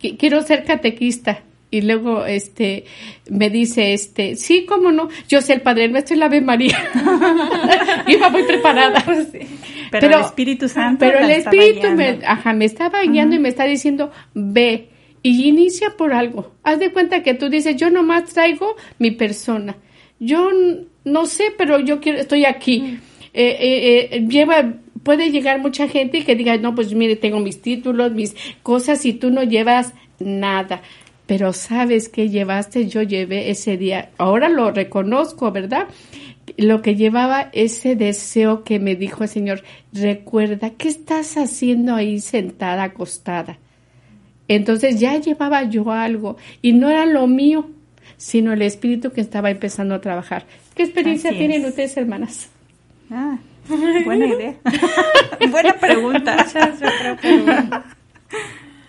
[0.00, 1.42] Qu- Quiero ser catequista.
[1.70, 2.84] Y luego este
[3.28, 6.78] me dice este, sí, cómo no, yo sé el Padre Nuestro y la Ave María.
[8.06, 9.04] Iba muy preparada.
[9.90, 11.04] Pero, el Espíritu Santo.
[11.04, 14.88] Pero el Espíritu me, ajá, me estaba guiando y me está diciendo, ve,
[15.22, 16.52] y inicia por algo.
[16.62, 19.76] Haz de cuenta que tú dices, yo nomás traigo mi persona.
[20.18, 20.50] Yo
[21.04, 22.98] no sé, pero yo quiero, estoy aquí.
[23.32, 27.40] Eh, eh, eh, lleva, puede llegar mucha gente y que diga, no, pues mire, tengo
[27.40, 30.82] mis títulos, mis cosas, y tú no llevas nada.
[31.30, 34.10] Pero sabes que llevaste, yo llevé ese día.
[34.18, 35.86] Ahora lo reconozco, ¿verdad?
[36.56, 39.62] lo que llevaba ese deseo que me dijo el Señor,
[39.92, 43.58] recuerda, ¿qué estás haciendo ahí sentada, acostada?
[44.48, 47.70] Entonces ya llevaba yo algo y no era lo mío,
[48.16, 50.46] sino el espíritu que estaba empezando a trabajar.
[50.74, 51.68] ¿Qué experiencia tienen es.
[51.68, 52.48] ustedes, hermanas?
[53.08, 53.38] Ah,
[54.04, 54.56] buena idea.
[55.48, 56.44] buena pregunta.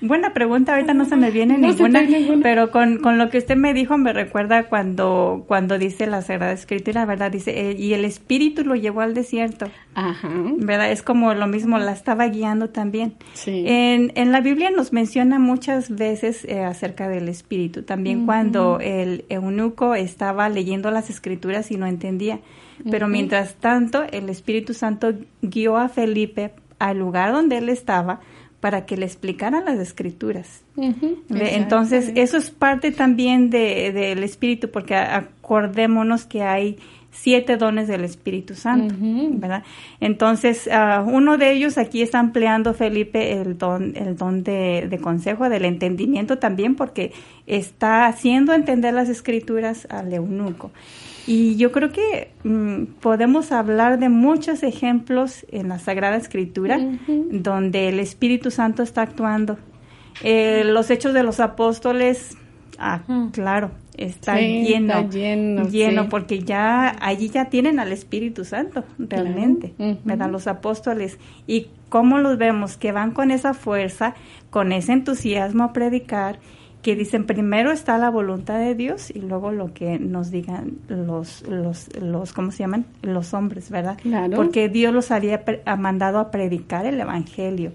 [0.02, 2.44] Buena pregunta, ahorita no se me viene No se te ninguna, viene ninguna.
[2.44, 6.54] pero con, con lo que usted me dijo me recuerda cuando, cuando dice la Sagrada
[6.54, 7.32] Escritura, ¿verdad?
[7.32, 10.30] Dice, eh, y el Espíritu lo llevó al desierto, Ajá.
[10.58, 10.92] ¿verdad?
[10.92, 13.14] Es como lo mismo, la estaba guiando también.
[13.34, 13.64] Sí.
[13.68, 19.26] En, en la Biblia nos menciona muchas veces eh, acerca del Espíritu, también cuando el
[19.30, 22.40] eunuco estaba leyendo las Escrituras y no entendía,
[22.90, 28.22] pero mientras tanto el Espíritu Santo guió a Felipe al lugar donde él estaba
[28.62, 30.62] para que le explicaran las Escrituras.
[31.30, 36.78] Entonces, eso es parte también de- del Espíritu, porque acordémonos que hay
[37.12, 38.96] siete dones del Espíritu Santo.
[39.00, 39.64] ¿verdad?
[40.00, 44.98] Entonces, ah, uno de ellos aquí está empleando Felipe el don, el don de, de
[45.00, 47.12] consejo, del entendimiento también, porque
[47.48, 50.72] está haciendo entender las Escrituras al eunuco.
[51.28, 57.90] Y yo creo que mm, podemos hablar de muchos ejemplos en la Sagrada Escritura donde
[57.90, 59.58] el Espíritu Santo está actuando.
[60.24, 62.38] Eh, los hechos de los apóstoles,
[62.80, 63.72] ah, claro,
[64.04, 66.08] está Sí, lleno, está lleno, sí.
[66.10, 69.98] porque ya allí ya tienen al Espíritu Santo, realmente, Ujú.
[70.04, 70.30] ¿verdad?
[70.30, 71.18] Los apóstoles.
[71.48, 72.78] ¿Y cómo los vemos?
[72.78, 74.16] Que van con esa fuerza,
[74.50, 76.40] con ese entusiasmo a predicar,
[76.82, 81.44] que dicen primero está la voluntad de Dios y luego lo que nos digan los,
[81.48, 82.86] los, los ¿cómo se llaman?
[83.04, 84.00] Los hombres, ¿verdad?
[84.02, 84.36] Claro.
[84.36, 85.44] Porque Dios los había
[85.78, 87.72] mandado a predicar el Evangelio.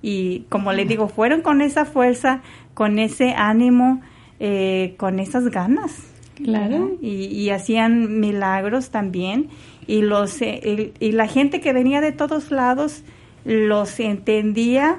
[0.00, 2.40] Y como le digo, fueron con esa fuerza,
[2.74, 4.00] con ese ánimo,
[4.40, 5.92] eh, con esas ganas.
[6.36, 6.96] Claro.
[7.00, 9.48] Y, y hacían milagros también.
[9.86, 13.02] Y, los, eh, y, y la gente que venía de todos lados
[13.44, 14.98] los entendía.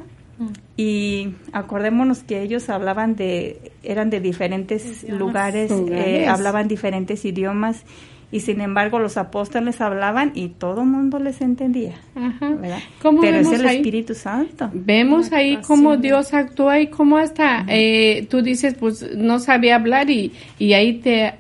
[0.76, 5.20] Y acordémonos que ellos hablaban de, eran de diferentes Idiomas.
[5.20, 6.28] lugares, eh, Lugares.
[6.28, 7.84] hablaban diferentes idiomas.
[8.30, 11.94] Y sin embargo, los apóstoles hablaban y todo el mundo les entendía.
[12.14, 12.50] Ajá.
[12.50, 12.80] ¿verdad?
[13.02, 13.78] ¿Cómo Pero es el ahí?
[13.78, 14.70] Espíritu Santo.
[14.74, 19.76] Vemos ahí cómo de- Dios actúa y cómo hasta eh, tú dices, pues no sabía
[19.76, 21.36] hablar y, y ahí te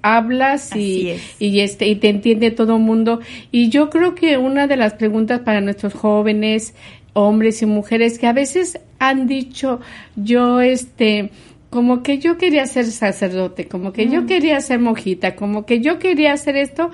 [0.00, 3.18] hablas y, y este y te entiende todo el mundo
[3.50, 6.72] y yo creo que una de las preguntas para nuestros jóvenes
[7.14, 9.80] hombres y mujeres que a veces han dicho
[10.14, 11.30] yo este
[11.70, 15.98] como que yo quería ser sacerdote como que yo quería ser monjita como que yo
[15.98, 16.90] quería hacer esto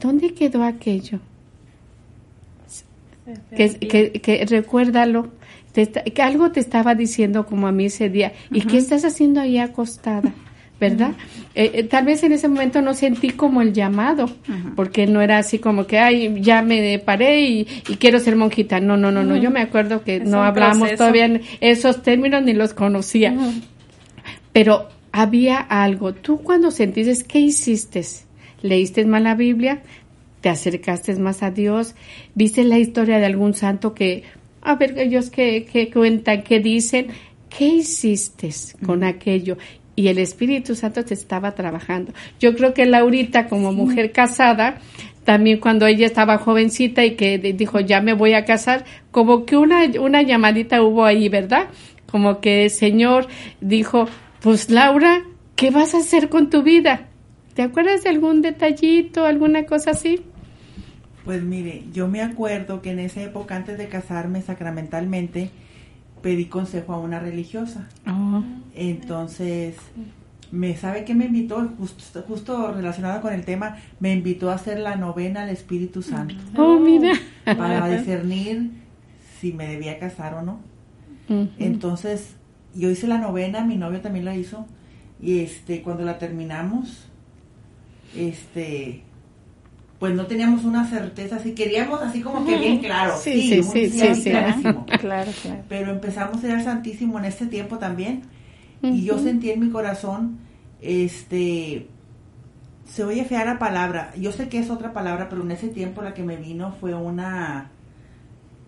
[0.00, 1.20] dónde quedó aquello
[3.56, 5.28] que, que, que recuérdalo,
[5.72, 9.04] te está- que algo te estaba diciendo como a mí ese día, ¿y qué estás
[9.04, 10.32] haciendo ahí acostada?
[10.80, 11.10] ¿Verdad?
[11.56, 14.30] Eh, eh, tal vez en ese momento no sentí como el llamado,
[14.76, 18.78] porque no era así como que, ay, ya me paré y, y quiero ser monjita.
[18.80, 20.96] No, no, no, no, yo me acuerdo que Es no proceso.
[20.98, 23.34] todavía en esos términos ni los conocía.
[24.58, 26.14] Pero había algo.
[26.14, 28.02] Tú cuando sentiste, ¿qué hiciste?
[28.62, 29.82] ¿Leíste más la Biblia?
[30.40, 31.94] ¿Te acercaste más a Dios?
[32.34, 34.24] ¿Viste la historia de algún santo que,
[34.62, 37.06] a ver, ellos que cuentan, que dicen?
[37.56, 38.50] ¿Qué hiciste
[38.84, 39.58] con aquello?
[39.94, 42.12] Y el Espíritu Santo te estaba trabajando.
[42.40, 44.78] Yo creo que Laurita, como mujer casada,
[45.24, 49.44] también cuando ella estaba jovencita y que di- dijo, ya me voy a casar, como
[49.44, 51.66] que una, una llamadita hubo ahí, ¿verdad?
[52.10, 53.26] Como que el Señor
[53.60, 54.08] dijo,
[54.40, 55.22] pues Laura,
[55.56, 57.08] ¿qué vas a hacer con tu vida?
[57.54, 60.20] ¿Te acuerdas de algún detallito, alguna cosa así?
[61.24, 65.50] Pues mire, yo me acuerdo que en esa época, antes de casarme sacramentalmente,
[66.22, 67.88] pedí consejo a una religiosa.
[68.74, 69.76] Entonces,
[70.50, 74.78] me sabe que me invitó justo, justo relacionado con el tema me invitó a hacer
[74.78, 77.12] la novena al Espíritu Santo oh mira
[77.44, 78.70] para discernir
[79.38, 80.60] si me debía casar o no
[81.58, 82.37] entonces
[82.78, 84.66] yo hice la novena mi novio también la hizo
[85.20, 87.08] y este cuando la terminamos
[88.16, 89.02] este
[89.98, 94.14] pues no teníamos una certeza, si queríamos así como que bien claro, sí, sí, sí,
[94.14, 95.32] sí, claro, claro.
[95.68, 98.22] Pero empezamos a ir al Santísimo en este tiempo también
[98.80, 100.38] y yo sentí en mi corazón,
[100.80, 101.88] este,
[102.84, 106.00] se oye fea la palabra, yo sé que es otra palabra, pero en ese tiempo
[106.02, 107.72] la que me vino fue una,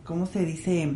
[0.02, 0.94] ¿cómo se dice?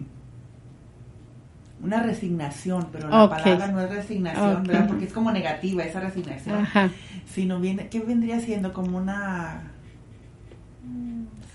[1.85, 4.89] Una resignación, pero la palabra no es resignación, ¿verdad?
[4.89, 6.67] Porque es como negativa esa resignación,
[7.33, 8.73] sino viene, ¿qué vendría siendo?
[8.73, 9.71] Como una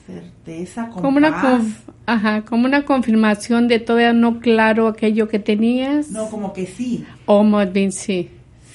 [0.06, 1.62] certeza, como una
[2.06, 6.12] ajá, como una confirmación de todavía no claro aquello que tenías.
[6.12, 7.06] No, como que sí.
[7.26, 8.30] O más bien sí.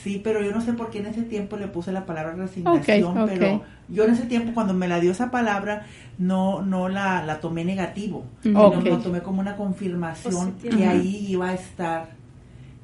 [0.05, 3.25] Sí, pero yo no sé por qué en ese tiempo le puse la palabra resignación,
[3.27, 5.87] pero yo en ese tiempo cuando me la dio esa palabra
[6.19, 11.49] no no la, la tomé negativo, sino lo tomé como una confirmación que ahí iba
[11.49, 12.11] a estar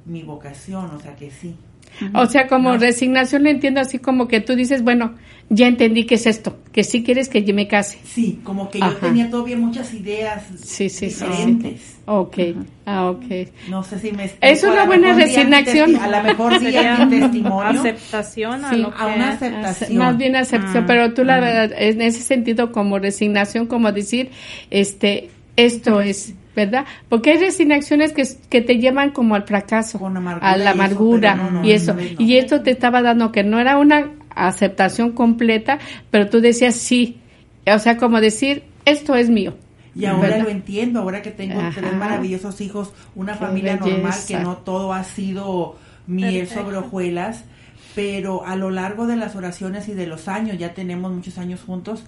[0.06, 1.56] mi vocación, o sea que sí.
[2.14, 5.14] O sea, como resignación le entiendo así como que tú dices, bueno,
[5.52, 7.98] ya entendí que es esto, que sí quieres que yo me case.
[8.04, 11.80] Sí, como que yo tenía todavía muchas ideas sí, sí, diferentes.
[11.80, 12.38] Sí, ok,
[12.86, 13.24] ah, ok.
[13.68, 15.96] No sé si me Es una buena resignación.
[15.96, 17.80] A lo mejor día mi testimonio.
[17.80, 19.02] Aceptación a lo que...
[19.02, 19.98] A una aceptación.
[19.98, 24.30] Más bien aceptación, pero tú la verdad, en ese sentido como resignación, como decir,
[24.70, 26.84] este, esto es ¿verdad?
[27.08, 30.00] Porque hay resignaciones que, que te llevan como al fracaso,
[30.40, 31.96] a la amargura y eso.
[32.18, 35.78] y esto te estaba dando que no era una aceptación completa,
[36.10, 37.20] pero tú decías sí.
[37.66, 39.54] O sea, como decir, esto es mío.
[39.94, 44.58] Y ahora lo entiendo, ahora que tengo tres maravillosos hijos, una familia normal, que no
[44.58, 47.44] todo ha sido miel sobre hojuelas,
[47.94, 51.62] pero a lo largo de las oraciones y de los años, ya tenemos muchos años
[51.62, 52.04] juntos,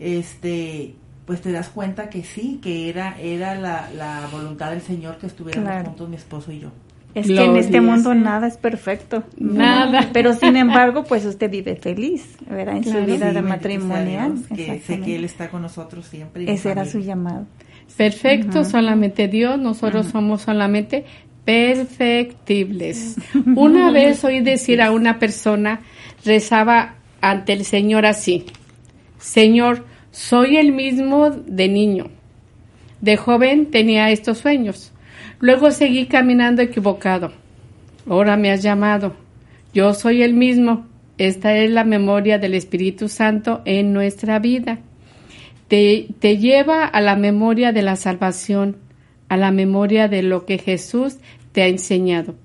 [0.00, 0.94] este
[1.26, 5.26] pues te das cuenta que sí, que era, era la, la voluntad del Señor que
[5.26, 6.70] estuviéramos juntos mi esposo y yo.
[7.14, 9.24] Es que en este mundo nada es perfecto.
[9.38, 10.10] Nada.
[10.12, 12.76] Pero sin embargo, pues usted vive feliz, ¿verdad?
[12.76, 14.34] En su vida de matrimonial.
[14.54, 16.50] que sé que Él está con nosotros siempre.
[16.52, 17.46] Ese era su llamado.
[17.96, 21.06] Perfecto, solamente Dios, nosotros somos solamente
[21.46, 23.16] perfectibles.
[23.54, 25.80] Una vez oí decir a una persona,
[26.22, 28.44] rezaba ante el Señor así,
[29.18, 32.06] Señor, soy el mismo de niño.
[33.02, 34.90] De joven tenía estos sueños.
[35.40, 37.32] Luego seguí caminando equivocado.
[38.08, 39.14] Ahora me has llamado.
[39.74, 40.86] Yo soy el mismo.
[41.18, 44.78] Esta es la memoria del Espíritu Santo en nuestra vida.
[45.68, 48.78] Te, lleva a la memoria de la salvación,
[49.28, 51.18] a la memoria de lo que Jesús
[51.52, 52.36] te ha enseñado,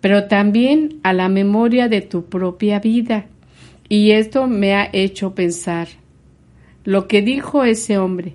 [0.00, 3.26] pero también a la memoria de tu propia vida.
[3.88, 5.86] Y esto me ha hecho pensar,
[6.84, 8.34] lo que dijo ese hombre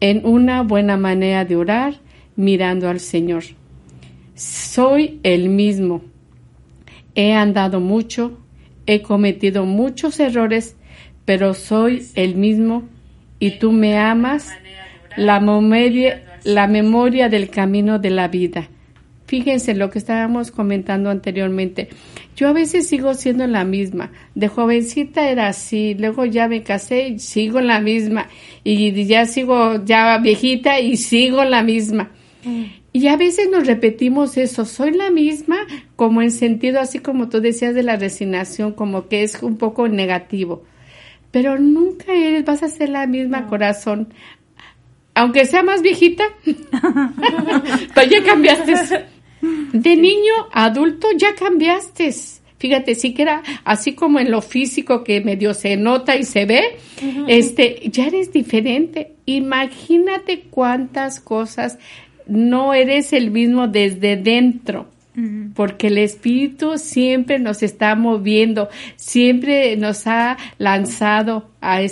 [0.00, 1.94] en una buena manera de orar
[2.36, 3.44] mirando al Señor.
[4.34, 6.02] Soy el mismo.
[7.14, 8.38] He andado mucho,
[8.86, 10.76] he cometido muchos errores,
[11.24, 12.84] pero soy el mismo
[13.38, 14.50] y tú me amas,
[15.16, 18.68] la memoria, la memoria del camino de la vida.
[19.26, 21.88] Fíjense lo que estábamos comentando anteriormente.
[22.36, 24.10] Yo a veces sigo siendo la misma.
[24.34, 28.28] De jovencita era así, luego ya me casé y sigo la misma.
[28.64, 32.10] Y ya sigo ya viejita y sigo la misma.
[32.44, 32.64] Mm.
[32.92, 35.56] Y a veces nos repetimos eso, soy la misma,
[35.96, 39.88] como en sentido así como tú decías de la resignación, como que es un poco
[39.88, 40.62] negativo.
[41.32, 44.14] Pero nunca eres, vas a ser la misma corazón.
[45.14, 46.22] Aunque sea más viejita,
[47.94, 49.06] pues ya cambiaste.
[49.72, 52.14] De niño a adulto ya cambiaste.
[52.58, 56.46] Fíjate, sí que era así como en lo físico que medio se nota y se
[56.46, 56.78] ve,
[57.28, 59.12] este, ya eres diferente.
[59.26, 61.78] Imagínate cuántas cosas
[62.26, 64.88] no eres el mismo desde dentro.
[65.54, 71.82] Porque el Espíritu siempre nos está moviendo, siempre nos ha lanzado a,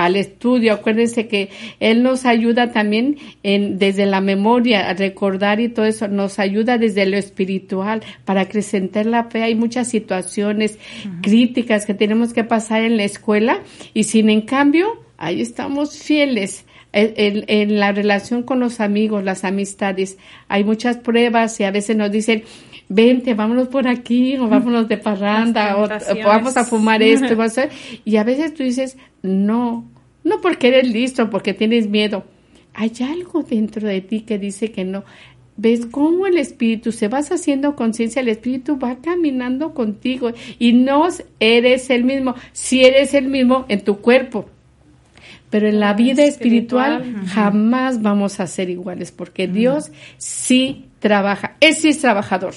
[0.00, 0.72] al estudio.
[0.72, 6.08] Acuérdense que Él nos ayuda también en, desde la memoria, a recordar y todo eso,
[6.08, 9.42] nos ayuda desde lo espiritual para acrecentar la fe.
[9.42, 10.78] Hay muchas situaciones
[11.20, 13.60] críticas que tenemos que pasar en la escuela
[13.92, 16.64] y sin en cambio, ahí estamos fieles.
[16.92, 20.18] En, en, la relación con los amigos, las amistades,
[20.48, 22.42] hay muchas pruebas y a veces nos dicen,
[22.88, 25.88] vente, vámonos por aquí, o vámonos de parranda, o,
[26.24, 27.36] vamos a fumar esto,
[28.04, 29.88] y a veces tú dices, no,
[30.24, 32.24] no porque eres listo, porque tienes miedo.
[32.74, 35.04] Hay algo dentro de ti que dice que no.
[35.56, 41.08] ves cómo el espíritu se vas haciendo conciencia, el espíritu va caminando contigo y no
[41.40, 44.46] eres el mismo, si eres el mismo en tu cuerpo.
[45.50, 51.80] Pero en la vida espiritual, jamás vamos a ser iguales porque Dios sí trabaja, es
[51.80, 52.54] sí es trabajador.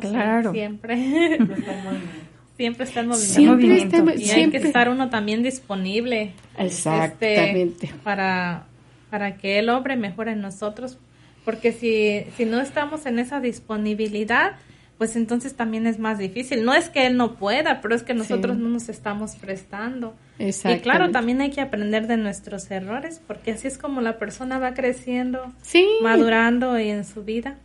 [0.00, 0.52] claro.
[0.52, 1.38] Siempre.
[2.62, 4.12] siempre está en movimiento.
[4.16, 6.30] y hay que estar uno también disponible.
[6.56, 7.86] Exactamente.
[7.86, 8.66] Este, para,
[9.10, 10.96] para que el hombre mejore en nosotros.
[11.44, 14.52] Porque si, si no estamos en esa disponibilidad,
[14.96, 16.64] pues entonces también es más difícil.
[16.64, 20.14] No es que él no pueda, pero es que nosotros no nos estamos prestando.
[20.38, 24.60] Y claro, también hay que aprender de nuestros errores, porque así es como la persona
[24.60, 25.52] va creciendo,
[26.00, 27.58] madurando y en su vida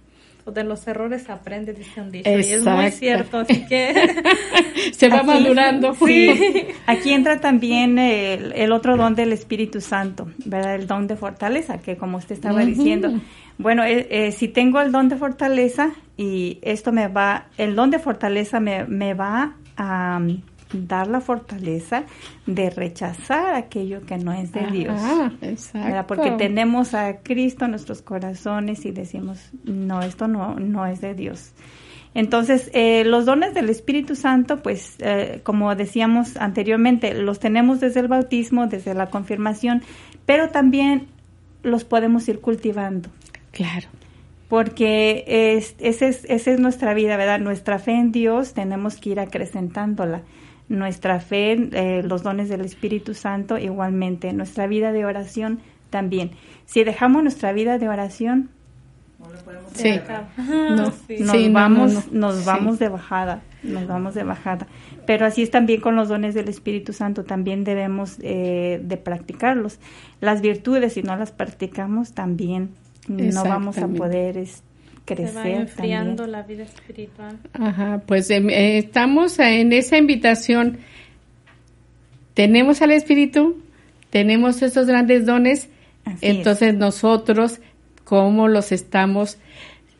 [0.51, 2.29] de los errores aprende, dice un dicho.
[2.29, 3.93] Y es muy cierto, así que...
[4.91, 5.93] Se va madurando.
[5.95, 6.67] Sí.
[6.85, 10.75] Aquí entra también el, otro don del Espíritu Santo, ¿verdad?
[10.75, 13.11] El don de fortaleza, que como usted estaba diciendo.
[13.57, 17.89] Bueno, eh, eh, si tengo el don de fortaleza y esto me va, el don
[17.89, 20.19] de fortaleza me, me va a
[20.73, 22.03] dar la fortaleza
[22.45, 24.99] de rechazar aquello que no es de Dios.
[26.07, 31.13] Porque tenemos a Cristo en nuestros corazones y decimos, no, esto no, no es de
[31.13, 31.53] Dios.
[32.13, 37.99] Entonces, eh, los dones del Espíritu Santo, pues, eh, como decíamos anteriormente, los tenemos desde
[37.99, 39.83] el bautismo, desde la confirmación,
[40.25, 41.07] pero también
[41.63, 43.09] los podemos ir cultivando.
[43.51, 43.87] Claro.
[44.47, 47.39] Porque es, esa, es, esa es nuestra vida, ¿verdad?
[47.39, 50.23] Nuestra fe en Dios tenemos que ir acrecentándola
[50.69, 55.59] nuestra fe, eh, los dones del Espíritu Santo igualmente, nuestra vida de oración
[55.89, 56.31] también.
[56.65, 58.49] Si dejamos nuestra vida de oración,
[61.19, 64.67] nos vamos, nos vamos de bajada, nos vamos de bajada.
[65.05, 69.79] Pero así es también con los dones del Espíritu Santo, también debemos eh, de practicarlos.
[70.19, 72.71] Las virtudes, si no las practicamos, también
[73.07, 74.37] no vamos a poder
[75.07, 75.29] crecer.
[75.29, 77.39] Se va enfriando la vida espiritual.
[77.53, 80.79] Ajá, pues em, eh, estamos en esa invitación.
[82.33, 83.63] Tenemos al Espíritu,
[84.11, 85.69] tenemos esos grandes dones,
[86.21, 87.59] entonces nosotros,
[88.03, 89.39] ¿cómo los estamos?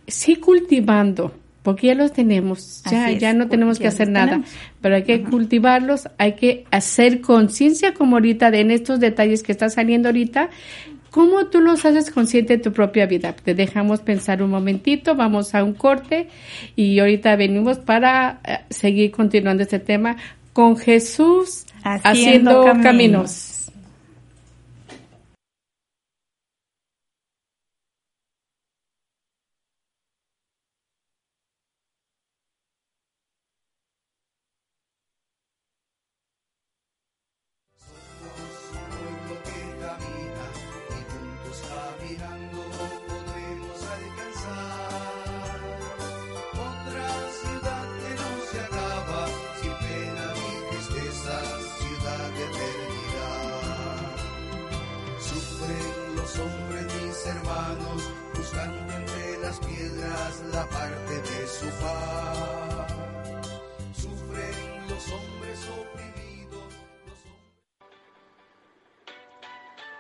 [0.06, 1.34] Sí cultivando,
[1.64, 4.44] porque ya los tenemos, ya, ya no tenemos que hacer nada,
[4.82, 9.52] pero hay que cultivarlos, hay que hacer conciencia como ahorita de en estos detalles que
[9.52, 10.50] está saliendo ahorita,
[11.12, 13.34] ¿Cómo tú los haces consciente de tu propia vida?
[13.34, 16.28] Te dejamos pensar un momentito, vamos a un corte
[16.76, 20.18] y ahorita venimos para eh, seguir continuando este tema
[20.54, 23.57] con Jesús haciendo, caminos.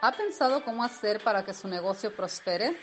[0.08, 2.80] ¿Ha pensado cómo hacer para que su negocio prospere?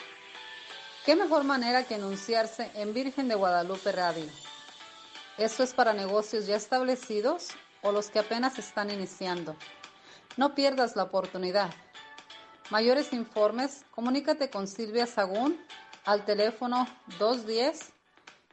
[1.06, 4.26] ¿Qué mejor manera que anunciarse en Virgen de Guadalupe Radio?
[5.38, 7.48] ¿Esto es para negocios ya establecidos
[7.80, 9.56] o los que apenas están iniciando?
[10.36, 11.70] No pierdas la oportunidad.
[12.68, 15.58] Mayores informes, comunícate con Silvia Sagún
[16.04, 16.86] al teléfono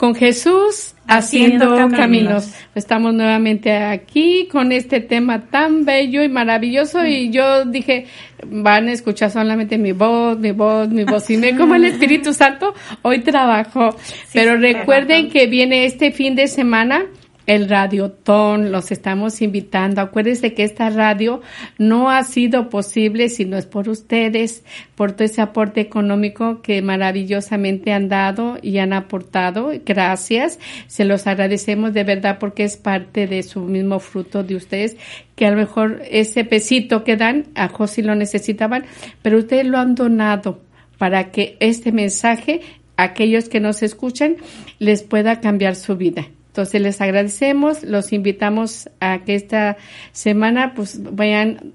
[0.01, 2.51] Con Jesús haciendo, caminos.
[2.74, 8.07] Estamos nuevamente aquí con este tema tan bello y maravilloso y yo dije,
[8.47, 12.34] van a escuchar solamente mi voz, mi voz, mi voz y me como el Espíritu
[12.34, 13.95] Santo hoy trabajo.
[14.34, 17.05] Pero recuerden que viene este fin de semana
[17.52, 19.99] el Radiotón, los estamos invitando.
[19.99, 21.41] Acuérdense que esta radio
[21.78, 24.64] no ha sido posible si no es por ustedes,
[24.95, 29.74] por todo ese aporte económico que maravillosamente han dado y han aportado.
[29.86, 30.60] Gracias.
[30.88, 34.95] Se los agradecemos de verdad porque es parte de su mismo fruto de ustedes,
[35.36, 38.86] que a lo mejor ese pesito que dan, a José lo necesitaban,
[39.22, 40.62] pero ustedes lo han donado
[40.97, 42.62] para que este mensaje,
[42.95, 44.38] aquellos que nos escuchan,
[44.80, 46.28] les pueda cambiar su vida.
[46.52, 49.78] Entonces les agradecemos, los invitamos a que esta
[50.12, 51.72] semana pues vayan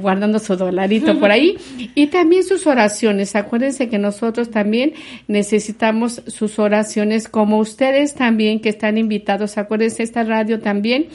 [0.00, 1.58] guardando su dolarito por ahí
[1.94, 3.36] y también sus oraciones.
[3.36, 4.94] Acuérdense que nosotros también
[5.28, 9.58] necesitamos sus oraciones como ustedes también que están invitados.
[9.58, 11.08] Acuérdense esta radio también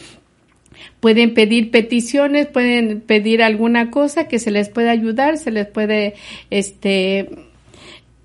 [1.00, 6.14] pueden pedir peticiones, pueden pedir alguna cosa que se les pueda ayudar, se les puede
[6.52, 7.30] este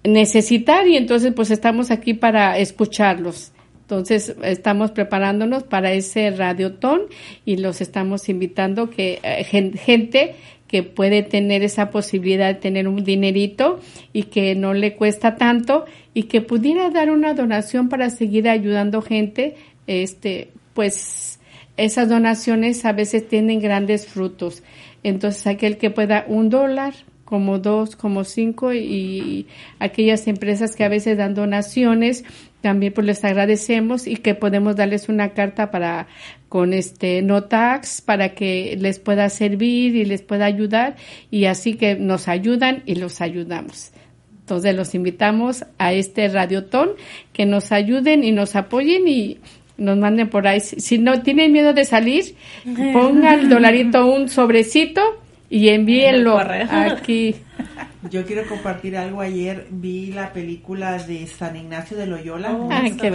[0.05, 3.53] necesitar y entonces pues estamos aquí para escucharlos.
[3.87, 7.03] Entonces, estamos preparándonos para ese radiotón
[7.45, 10.35] y los estamos invitando que eh, gente
[10.67, 13.79] que puede tener esa posibilidad de tener un dinerito
[14.13, 15.85] y que no le cuesta tanto
[16.15, 19.55] y que pudiera dar una donación para seguir ayudando gente,
[19.87, 21.39] este, pues
[21.77, 24.65] esas donaciones a veces tienen grandes frutos.
[25.05, 26.95] Entonces, aquel que pueda un dólar,
[27.27, 29.47] como dos, como cinco y
[29.79, 32.25] aquellas empresas que a veces dan donaciones
[32.67, 36.09] también pues les agradecemos y que podemos darles una carta para
[36.49, 40.97] con este no tax para que les pueda servir y les pueda ayudar
[41.31, 43.93] y así que nos ayudan y los ayudamos.
[44.41, 46.91] Entonces los invitamos a este radiotón
[47.33, 49.39] que nos ayuden y nos apoyen y
[49.77, 50.59] nos manden por ahí.
[50.59, 52.35] Si no tienen miedo de salir,
[52.93, 55.03] pongan el dolarito un sobrecito
[55.49, 57.37] y envíenlo aquí.
[58.11, 59.21] Yo quiero compartir algo.
[59.21, 62.53] Ayer vi la película de San Ignacio de Loyola.
[62.53, 62.69] Oh,
[63.01, 63.11] qué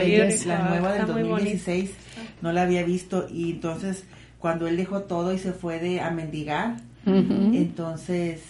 [0.45, 1.91] La nueva del 2016.
[2.41, 3.27] No la había visto.
[3.31, 4.05] Y entonces,
[4.39, 8.41] cuando él dejó todo y se fue de, a mendigar, entonces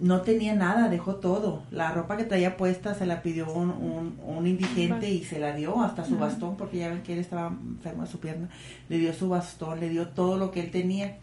[0.00, 1.62] no tenía nada, dejó todo.
[1.70, 5.80] La ropa que traía puesta se la pidió un, un, indigente y se la dio,
[5.80, 8.48] hasta su bastón, porque ya ven que él estaba enfermo de su pierna.
[8.88, 11.18] Le dio su bastón, le dio todo lo que él tenía.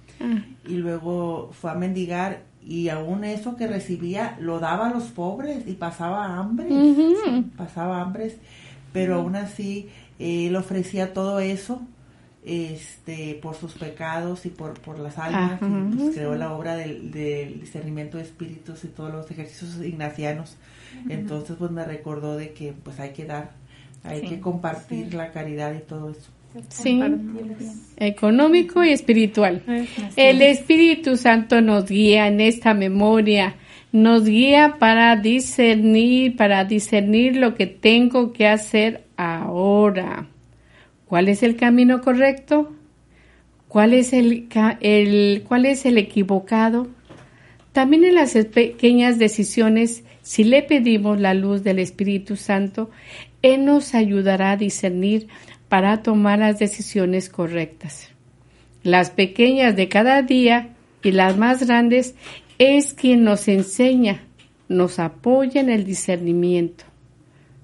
[0.68, 5.68] Y luego fue a mendigar y aún eso que recibía lo daba a los pobres
[5.68, 6.68] y pasaba hambre,
[7.58, 8.36] pasaba hambre,
[8.92, 9.90] pero aún así
[10.20, 11.82] él ofrecía todo eso
[12.46, 17.12] este por sus pecados y por, por las almas y pues, creó la obra del,
[17.12, 20.56] discernimiento de espíritus y todos los ejercicios ignacianos.
[21.10, 23.52] Entonces pues me recordó de que pues hay que dar
[24.04, 26.30] hay que compartir la caridad y todo eso
[26.70, 27.02] Sí,
[27.97, 29.62] económico y espiritual.
[30.16, 33.56] El Espíritu Santo nos guía en esta memoria,
[33.91, 40.28] nos guía para discernir, para discernir lo que tengo que hacer ahora.
[41.06, 42.74] ¿Cuál es el camino correcto?
[43.68, 44.47] ¿Cuál es el,
[44.82, 46.88] el, cuál es el equivocado?
[47.72, 52.89] También en las pequeñas decisiones, si le pedimos la luz del Espíritu Santo,
[53.43, 55.28] Él nos ayudará a discernir
[55.70, 58.10] para tomar las decisiones correctas.
[58.84, 62.16] Las pequeñas de cada día y las más grandes
[62.58, 64.24] es quien nos enseña,
[64.68, 66.86] nos apoya en el discernimiento.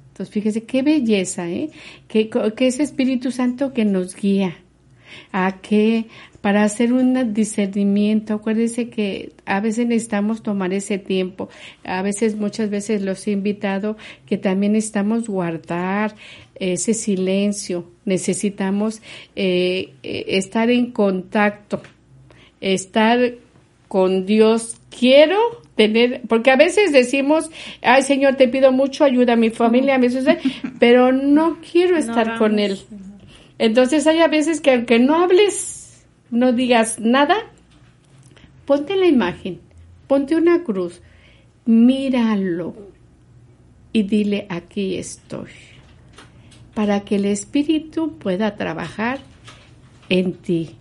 [0.09, 1.71] Entonces, fíjese qué belleza, ¿eh?
[2.07, 4.55] Que, que ese Espíritu Santo que nos guía
[5.31, 6.05] a que
[6.45, 11.49] para hacer un discernimiento, acuérdese que a veces necesitamos tomar ese tiempo,
[11.83, 13.97] a veces, muchas veces los he invitado
[14.27, 16.15] que también necesitamos guardar
[16.55, 19.01] ese silencio, necesitamos
[19.35, 21.81] eh, eh, estar en contacto,
[22.61, 23.33] estar
[23.87, 24.77] con Dios.
[24.97, 25.37] Quiero
[25.75, 27.49] tener, porque a veces decimos,
[27.81, 30.39] ay Señor, te pido mucho ayuda a mi familia, a mi sociedad,
[30.79, 32.79] pero no quiero estar con Él.
[33.57, 37.35] Entonces hay a veces que aunque no hables, no digas nada,
[38.65, 39.59] ponte la imagen,
[40.07, 41.01] ponte una cruz,
[41.65, 42.75] míralo
[43.91, 45.49] y dile, aquí estoy
[46.75, 49.19] para que el Espíritu pueda trabajar
[50.09, 50.75] en ti.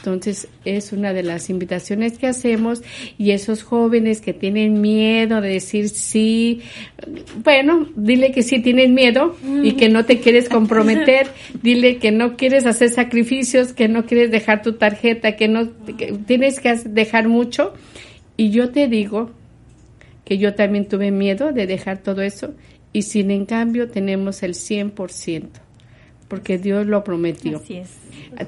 [0.00, 2.82] Entonces es una de las invitaciones que hacemos
[3.18, 6.62] y esos jóvenes que tienen miedo de decir sí,
[7.44, 11.26] bueno, dile que sí tienes miedo y que no te quieres comprometer,
[11.62, 15.68] dile que no quieres hacer sacrificios, que no quieres dejar tu tarjeta, que no
[16.26, 17.74] tienes que dejar mucho.
[18.38, 19.32] Y yo te digo
[20.24, 22.54] que yo también tuve miedo de dejar todo eso
[22.92, 25.48] y sin en cambio tenemos el 100%,
[26.28, 27.58] porque Dios lo prometió.
[27.58, 27.90] Así es.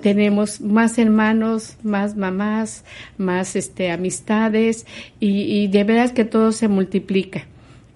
[0.01, 2.85] Tenemos más hermanos, más mamás,
[3.19, 4.87] más este, amistades
[5.21, 7.47] y, y de veras que todo se multiplica.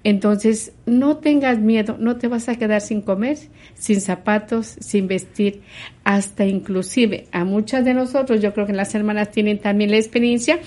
[0.07, 3.39] Entonces, no tengas miedo, no te vas a quedar sin comer,
[3.75, 5.63] sin zapatos, sin vestir,
[6.05, 10.61] hasta inclusive a muchas de nosotros, yo creo que las hermanas tienen también la experiencia,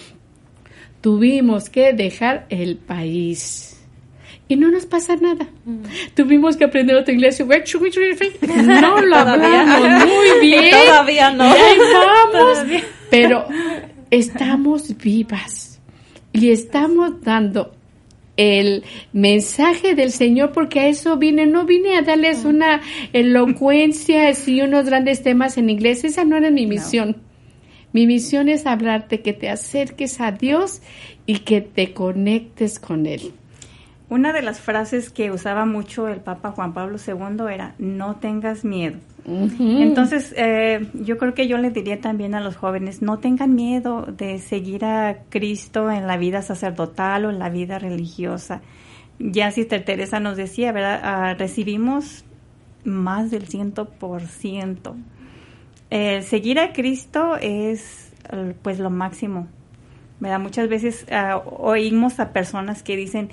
[1.00, 3.79] tuvimos que dejar el país.
[4.50, 5.48] Y no nos pasa nada.
[5.64, 5.84] Mm.
[6.16, 7.46] Tuvimos que aprender otra iglesia.
[7.46, 10.72] No lo hablamos muy bien.
[10.72, 11.46] Todavía no.
[11.46, 12.58] Vamos,
[13.12, 13.46] Pero
[14.10, 15.80] estamos vivas.
[16.34, 17.74] Y estamos dando
[18.38, 18.84] el
[19.14, 22.82] mensaje del Señor porque a eso vine, no vine a darles una
[23.14, 27.18] elocuencia y unos grandes temas en inglés, esa no era mi misión.
[27.94, 30.82] Mi misión es hablarte que te acerques a Dios
[31.28, 33.34] y que te conectes con Él.
[34.10, 38.66] Una de las frases que usaba mucho el Papa Juan Pablo II era, no tengas
[38.66, 38.98] miedo.
[39.26, 44.08] Entonces, eh, yo creo que yo le diría también a los jóvenes, no tengan miedo
[44.08, 48.62] de seguir a Cristo en la vida sacerdotal o en la vida religiosa.
[49.20, 51.00] Ya Sister Teresa nos decía, ¿verdad?
[51.04, 52.26] Ah, recibimos
[52.84, 54.96] más del ciento por ciento.
[55.92, 58.12] seguir a Cristo es
[58.64, 59.48] pues lo máximo.
[60.20, 60.40] ¿verdad?
[60.40, 63.30] Muchas veces ah, oímos a personas que dicen,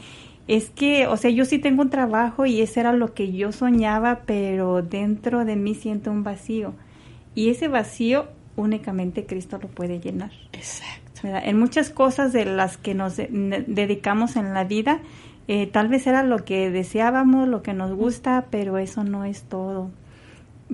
[0.49, 3.53] es que, o sea, yo sí tengo un trabajo y ese era lo que yo
[3.53, 6.74] soñaba, pero dentro de mí siento un vacío.
[7.34, 10.30] Y ese vacío únicamente Cristo lo puede llenar.
[10.53, 11.03] Exacto.
[11.22, 15.01] En muchas cosas de las que nos dedicamos en la vida,
[15.49, 19.42] eh, tal vez era lo que deseábamos, lo que nos gusta, pero eso no es
[19.42, 19.90] todo.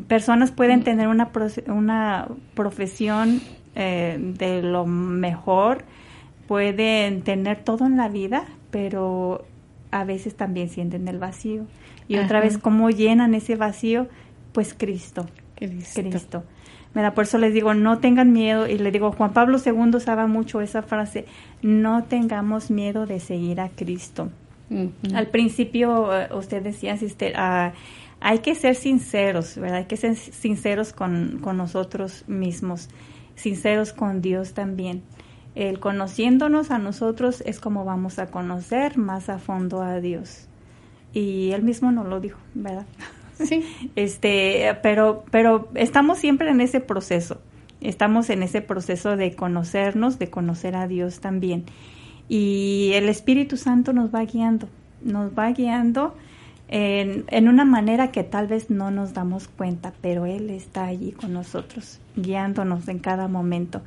[0.09, 0.85] Personas pueden mm.
[0.85, 1.31] tener una,
[1.68, 3.41] una profesión
[3.75, 5.85] eh, de lo mejor,
[6.47, 9.47] pueden tener todo en la vida, pero
[9.93, 11.66] a veces también sienten el vacío.
[12.09, 14.09] Y otra vez, ¿cómo llenan ese vacío?
[14.53, 15.26] Pues Cristo.
[15.55, 16.01] Cristo.
[16.01, 16.45] Cristo.
[17.14, 18.66] Por eso les digo, no tengan miedo.
[18.66, 21.26] Y le digo, Juan Pablo II usaba mucho esa frase,
[21.62, 24.30] no tengamos miedo de seguir a Cristo.
[25.14, 27.72] Al principio, eh, usted decía, sister, uh,
[28.20, 29.78] hay que ser sinceros, ¿verdad?
[29.78, 32.88] Hay que ser sinceros con, con nosotros mismos,
[33.34, 35.03] sinceros con Dios también
[35.55, 40.47] el conociéndonos a nosotros es como vamos a conocer más a fondo a Dios.
[41.13, 42.87] Y él mismo nos lo dijo, ¿verdad?
[43.35, 43.65] Sí.
[43.97, 47.41] este, pero, pero estamos siempre en ese proceso.
[47.81, 51.65] Estamos en ese proceso de conocernos, de conocer a Dios también.
[52.29, 54.69] Y el Espíritu Santo nos va guiando,
[55.03, 56.15] nos va guiando
[56.69, 61.13] en, en una manera que tal vez no nos damos cuenta, pero Él está allí
[61.13, 63.83] con nosotros, guiándonos en cada momento.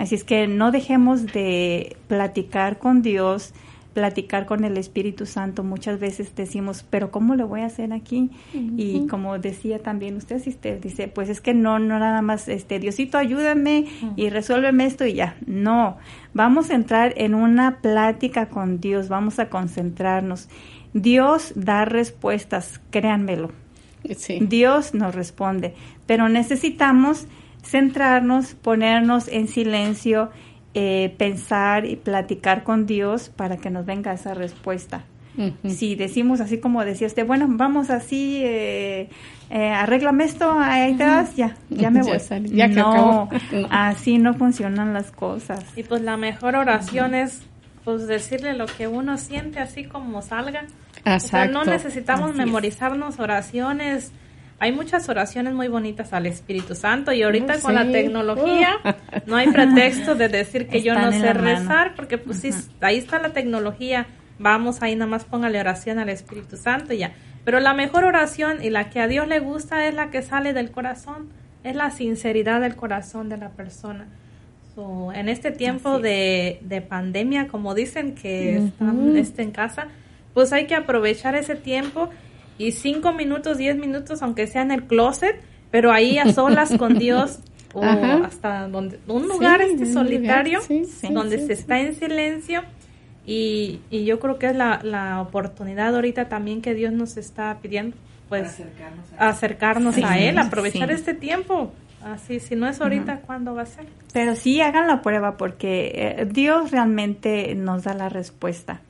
[0.00, 3.52] Así es que no dejemos de platicar con Dios,
[3.92, 5.62] platicar con el Espíritu Santo.
[5.62, 8.30] Muchas veces decimos, pero ¿cómo lo voy a hacer aquí?
[8.54, 12.78] Y como decía también usted, usted dice, pues es que no, no nada más, este,
[12.78, 15.36] Diosito, ayúdame y resuélveme esto y ya.
[15.44, 15.98] No,
[16.32, 20.48] vamos a entrar en una plática con Dios, vamos a concentrarnos.
[20.94, 23.50] Dios da respuestas, créanmelo.
[24.40, 25.74] Dios nos responde,
[26.06, 27.26] pero necesitamos
[27.62, 30.30] centrarnos, ponernos en silencio,
[30.74, 35.04] eh, pensar y platicar con Dios para que nos venga esa respuesta.
[35.64, 39.08] Si decimos así como decía usted, bueno, vamos así, eh,
[39.48, 42.18] eh arréglame esto, ahí te vas, ya, ya me voy.
[42.52, 43.28] ya no,
[43.70, 45.64] así no funcionan las cosas.
[45.76, 47.42] Y pues la mejor oración es
[47.84, 50.64] pues decirle lo que uno siente así como salga.
[51.50, 54.12] no necesitamos memorizarnos oraciones
[54.60, 58.76] hay muchas oraciones muy bonitas al Espíritu Santo y ahorita con la tecnología
[59.26, 62.50] no hay pretexto de decir que yo no sé rezar porque pues sí,
[62.82, 64.06] ahí está la tecnología,
[64.38, 67.12] vamos ahí nada más póngale oración al Espíritu Santo y ya.
[67.42, 70.52] Pero la mejor oración y la que a Dios le gusta es la que sale
[70.52, 71.30] del corazón,
[71.64, 74.08] es la sinceridad del corazón de la persona.
[75.14, 79.88] en este tiempo de, de, pandemia, como dicen que están este, en casa,
[80.34, 82.10] pues hay que aprovechar ese tiempo
[82.60, 85.40] y cinco minutos, diez minutos, aunque sea en el closet,
[85.70, 87.38] pero ahí a solas con Dios
[87.74, 90.60] o hasta donde un lugar este solitario
[91.10, 92.62] donde se está en silencio.
[93.26, 97.58] Y, y yo creo que es la, la, oportunidad ahorita también que Dios nos está
[97.62, 97.96] pidiendo
[98.28, 98.62] pues
[99.18, 100.38] acercarnos a, él.
[100.38, 101.72] aprovechar este tiempo.
[102.02, 105.92] Así si no es ahorita cuándo va a ser pero sí hagan la prueba porque
[105.94, 108.80] eh, Dios realmente nos da la respuesta.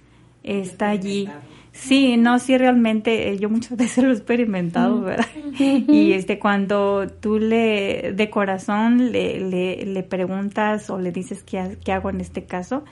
[0.42, 1.28] Está allí
[1.72, 5.26] Sí, no, sí, realmente eh, yo muchas veces lo he experimentado, ¿verdad?
[5.58, 11.76] Y este, cuando tú le, de corazón, le, le, le preguntas o le dices qué,
[11.84, 12.84] qué hago en este caso,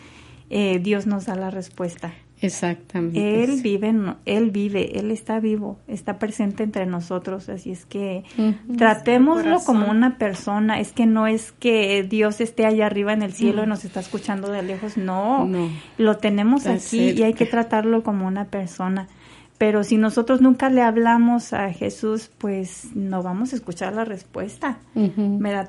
[0.51, 2.15] eh, Dios nos da la respuesta.
[2.41, 3.45] Exactamente.
[3.45, 8.25] Él vive, él vive, él está vivo, está presente entre nosotros, así es que
[8.77, 13.33] tratémoslo como una persona, es que no es que Dios esté allá arriba en el
[13.33, 15.49] cielo y nos está escuchando de lejos, no,
[15.97, 19.09] lo tenemos aquí y hay que tratarlo como una persona.
[19.59, 24.79] Pero si nosotros nunca le hablamos a Jesús, pues no vamos a escuchar la respuesta.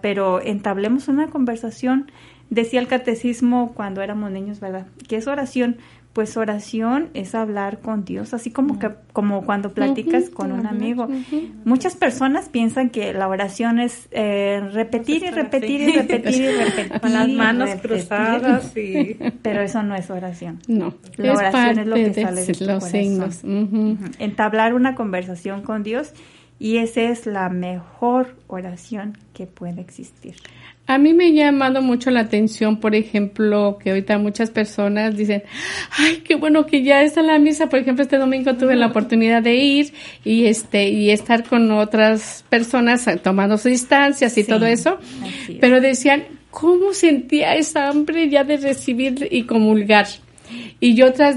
[0.02, 2.12] Pero entablemos una conversación.
[2.52, 4.86] Decía el catecismo cuando éramos niños, ¿verdad?
[5.08, 5.78] Que es oración
[6.20, 11.08] pues oración es hablar con Dios, así como que como cuando platicas con un amigo.
[11.64, 17.00] Muchas personas piensan que la oración es eh, repetir, y repetir, y repetir y repetir
[17.02, 20.60] con las manos cruzadas y pero eso no es oración.
[20.68, 23.42] No, la oración es lo que sale de los signos.
[24.20, 26.14] Entablar una conversación con Dios
[26.60, 30.36] y esa es la mejor oración que puede existir.
[30.90, 35.44] A mí me ha llamado mucho la atención, por ejemplo, que ahorita muchas personas dicen,
[35.92, 37.70] ay, qué bueno que ya está la misa.
[37.70, 39.94] Por ejemplo, este domingo tuve la oportunidad de ir
[40.26, 44.98] y este y estar con otras personas eh, tomando sus distancias y todo eso.
[45.62, 50.08] Pero decían, ¿cómo sentía esa hambre ya de recibir y comulgar?
[50.80, 51.36] Y otras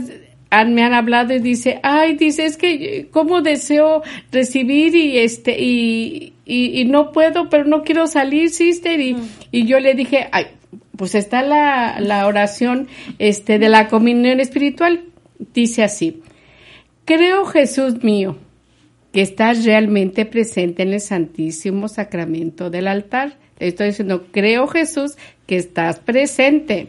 [0.66, 6.32] me han hablado y dice, ay, dice, es que cómo deseo recibir y este y
[6.44, 9.00] y, no puedo, pero no quiero salir, sister.
[9.00, 9.16] Y,
[9.50, 10.46] y yo le dije, ay,
[10.96, 12.88] pues está la, la oración
[13.18, 15.05] este, de la comunión espiritual.
[15.55, 16.22] Dice así,
[17.05, 18.36] creo Jesús mío
[19.12, 23.36] que estás realmente presente en el Santísimo Sacramento del altar.
[23.59, 26.88] Estoy diciendo, creo Jesús que estás presente.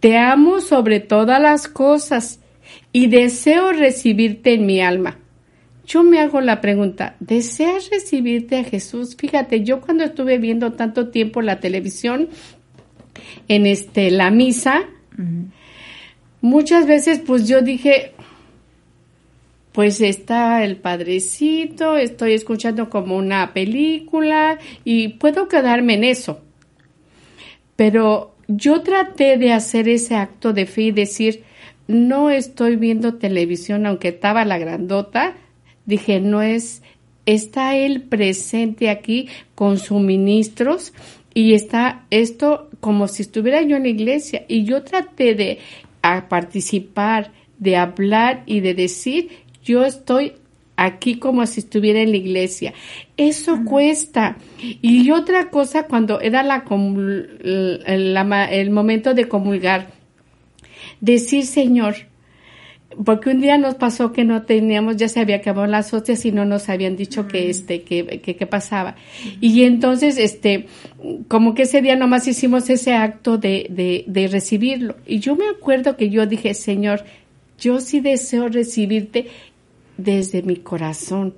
[0.00, 2.40] Te amo sobre todas las cosas
[2.98, 5.18] y deseo recibirte en mi alma
[5.88, 9.16] yo me hago la pregunta, ¿deseas recibirte a Jesús?
[9.16, 12.28] Fíjate, yo cuando estuve viendo tanto tiempo la televisión,
[13.48, 14.82] en este, la misa,
[16.42, 18.12] muchas veces pues yo dije,
[19.72, 26.42] pues está el padrecito, estoy escuchando como una película y puedo quedarme en eso.
[27.76, 31.44] Pero yo traté de hacer ese acto de fe y decir,
[31.88, 35.34] no estoy viendo televisión aunque estaba la grandota,
[35.86, 36.82] dije, no es,
[37.26, 40.92] está él presente aquí con suministros
[41.34, 45.58] y está esto como si estuviera yo en la iglesia y yo traté de
[46.28, 49.30] participar, de hablar y de decir,
[49.64, 50.34] yo estoy
[50.76, 52.72] aquí como si estuviera en la iglesia.
[53.16, 54.36] Eso cuesta.
[54.60, 56.64] Y otra cosa, cuando era la,
[58.50, 59.97] el momento de comulgar,
[61.00, 61.94] decir, Señor,
[63.04, 66.32] porque un día nos pasó que no teníamos, ya se había acabado las hostias y
[66.32, 68.96] no nos habían dicho que este, que, que, pasaba.
[69.40, 70.66] Y entonces, este,
[71.28, 74.96] como que ese día nomás hicimos ese acto de, de, de recibirlo.
[75.06, 77.04] Y yo me acuerdo que yo dije, Señor,
[77.58, 79.26] yo sí deseo recibirte
[79.96, 81.34] desde mi corazón.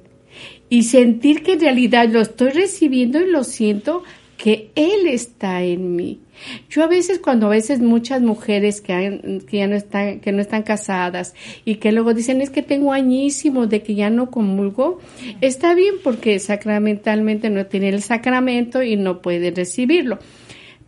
[0.69, 4.05] Y sentir que en realidad lo estoy recibiendo y lo siento
[4.41, 6.23] que Él está en mí.
[6.71, 10.41] Yo a veces cuando a veces muchas mujeres que, que ya no están que no
[10.41, 11.35] están casadas
[11.67, 14.99] y que luego dicen es que tengo añísimos de que ya no comulgo,
[15.43, 20.19] está bien porque sacramentalmente no tiene el sacramento y no puede recibirlo.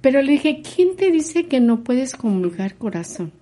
[0.01, 3.33] Pero le dije, ¿quién te dice que no puedes comulgar corazón?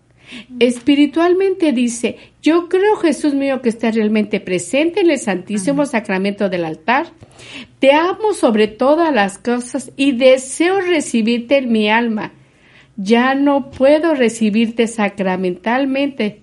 [0.59, 6.65] Espiritualmente dice, yo creo Jesús mío que está realmente presente en el Santísimo Sacramento del
[6.65, 7.09] altar.
[7.79, 12.33] Te amo sobre todas las cosas y deseo recibirte en mi alma.
[12.97, 16.43] Ya no puedo recibirte sacramentalmente.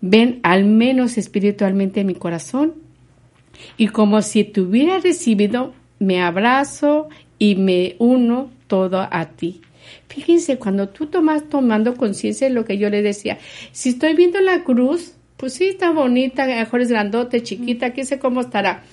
[0.00, 2.74] Ven al menos espiritualmente en mi corazón.
[3.76, 7.08] Y como si te hubiera recibido, me abrazo
[7.38, 9.60] y me uno todo a ti.
[10.12, 13.38] Fíjense, cuando tú tomas tomando conciencia de lo que yo le decía,
[13.72, 18.18] si estoy viendo la cruz, pues sí, está bonita, mejor es grandote, chiquita, qué sé
[18.18, 18.84] cómo estará.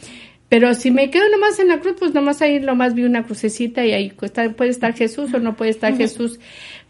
[0.48, 3.86] Pero si me quedo nomás en la cruz, pues nomás ahí nomás vi una crucecita
[3.86, 6.40] y ahí puede estar Jesús o no puede estar Jesús.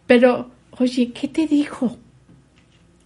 [0.05, 1.97] Pero, oye, ¿qué te dijo?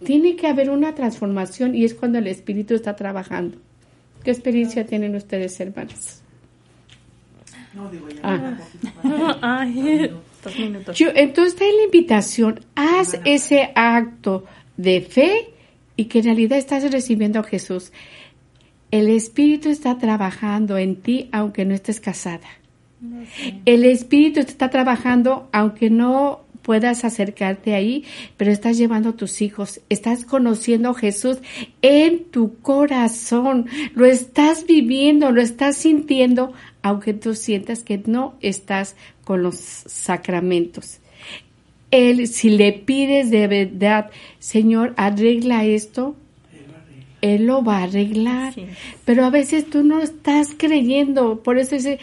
[0.04, 3.56] Tiene que haber una transformación y es cuando el Espíritu está trabajando.
[4.22, 6.20] ¿Qué experiencia tienen ustedes, hermanos?
[7.72, 8.58] No, digo ya.
[9.40, 9.66] Ah.
[11.14, 14.44] entonces está en la invitación, haz ese acto
[14.76, 15.50] de fe
[15.96, 17.92] y que en realidad estás recibiendo a Jesús.
[18.90, 22.48] El Espíritu está trabajando en ti aunque no estés casada.
[23.64, 28.04] El Espíritu está trabajando aunque no puedas acercarte ahí,
[28.36, 31.38] pero estás llevando a tus hijos, estás conociendo a Jesús
[31.82, 38.96] en tu corazón, lo estás viviendo, lo estás sintiendo, aunque tú sientas que no estás
[39.24, 41.00] con los sacramentos.
[41.90, 46.16] Él, si le pides de verdad, Señor, arregla esto,
[47.20, 48.54] Él lo va a arreglar.
[49.04, 52.00] Pero a veces tú no estás creyendo, por eso dice,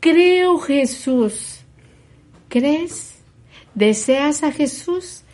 [0.00, 1.60] creo Jesús.
[2.48, 3.16] ¿Crees?
[3.74, 5.24] ¿Deseas a Jesús?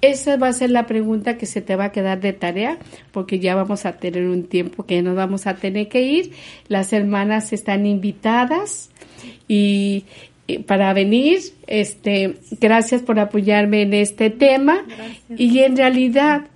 [0.00, 2.78] Esa va a ser la pregunta que se te va a quedar de tarea,
[3.12, 6.32] porque ya vamos a tener un tiempo que nos vamos a tener que ir.
[6.68, 8.90] Las hermanas están invitadas
[9.46, 10.06] y,
[10.58, 11.40] para venir.
[11.66, 14.84] Este, gracias por apoyarme en este tema.
[15.28, 16.46] Y en realidad,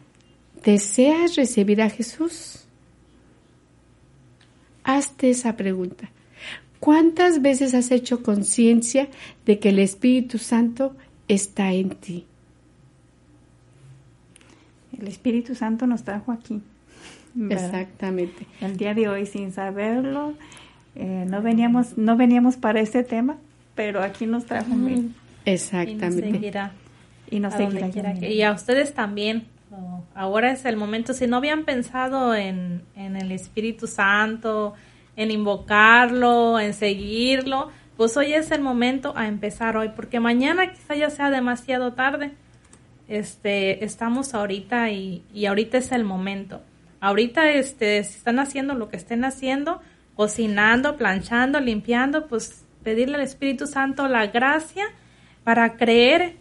[0.65, 2.65] ¿deseas recibir a Jesús?
[4.83, 6.11] Hazte esa pregunta.
[6.81, 9.09] ¿Cuántas veces has hecho conciencia
[9.47, 10.95] de que el Espíritu Santo
[11.29, 12.27] está en ti?
[15.01, 16.61] El Espíritu Santo nos trajo aquí.
[17.51, 18.47] Exactamente.
[18.61, 20.35] El día de hoy, sin saberlo,
[20.95, 23.37] eh, no veníamos, no veníamos para este tema,
[23.75, 24.73] pero aquí nos trajo.
[25.45, 26.29] Exactamente.
[26.29, 26.73] Y nos seguirá.
[27.31, 28.15] Y nos seguirá.
[28.27, 29.47] Y a ustedes también.
[30.15, 31.13] ahora es el momento.
[31.13, 34.75] Si no habían pensado en, en el Espíritu Santo,
[35.17, 40.95] en invocarlo, en seguirlo, pues hoy es el momento a empezar hoy, porque mañana quizá
[40.97, 42.33] ya sea demasiado tarde
[43.09, 46.63] este, estamos ahorita y, y ahorita es el momento.
[47.01, 49.81] Ahorita, este, si están haciendo lo que estén haciendo,
[50.15, 54.85] cocinando, planchando, limpiando, pues pedirle al Espíritu Santo la gracia
[55.43, 56.37] para creer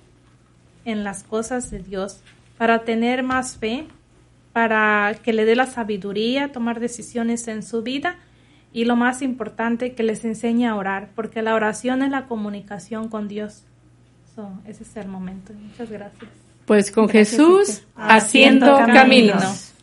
[0.86, 2.22] en las cosas de Dios,
[2.58, 3.88] para tener más fe,
[4.52, 8.18] para que le dé la sabiduría, tomar decisiones en su vida
[8.72, 13.08] y lo más importante, que les enseñe a orar, porque la oración es la comunicación
[13.08, 13.64] con Dios.
[14.66, 15.54] ese es el momento.
[15.54, 16.30] Muchas gracias.
[16.66, 19.74] Pues con Jesús haciendo caminos.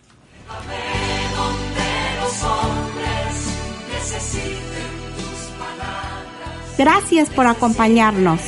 [6.80, 8.40] Gracias por acompañarnos.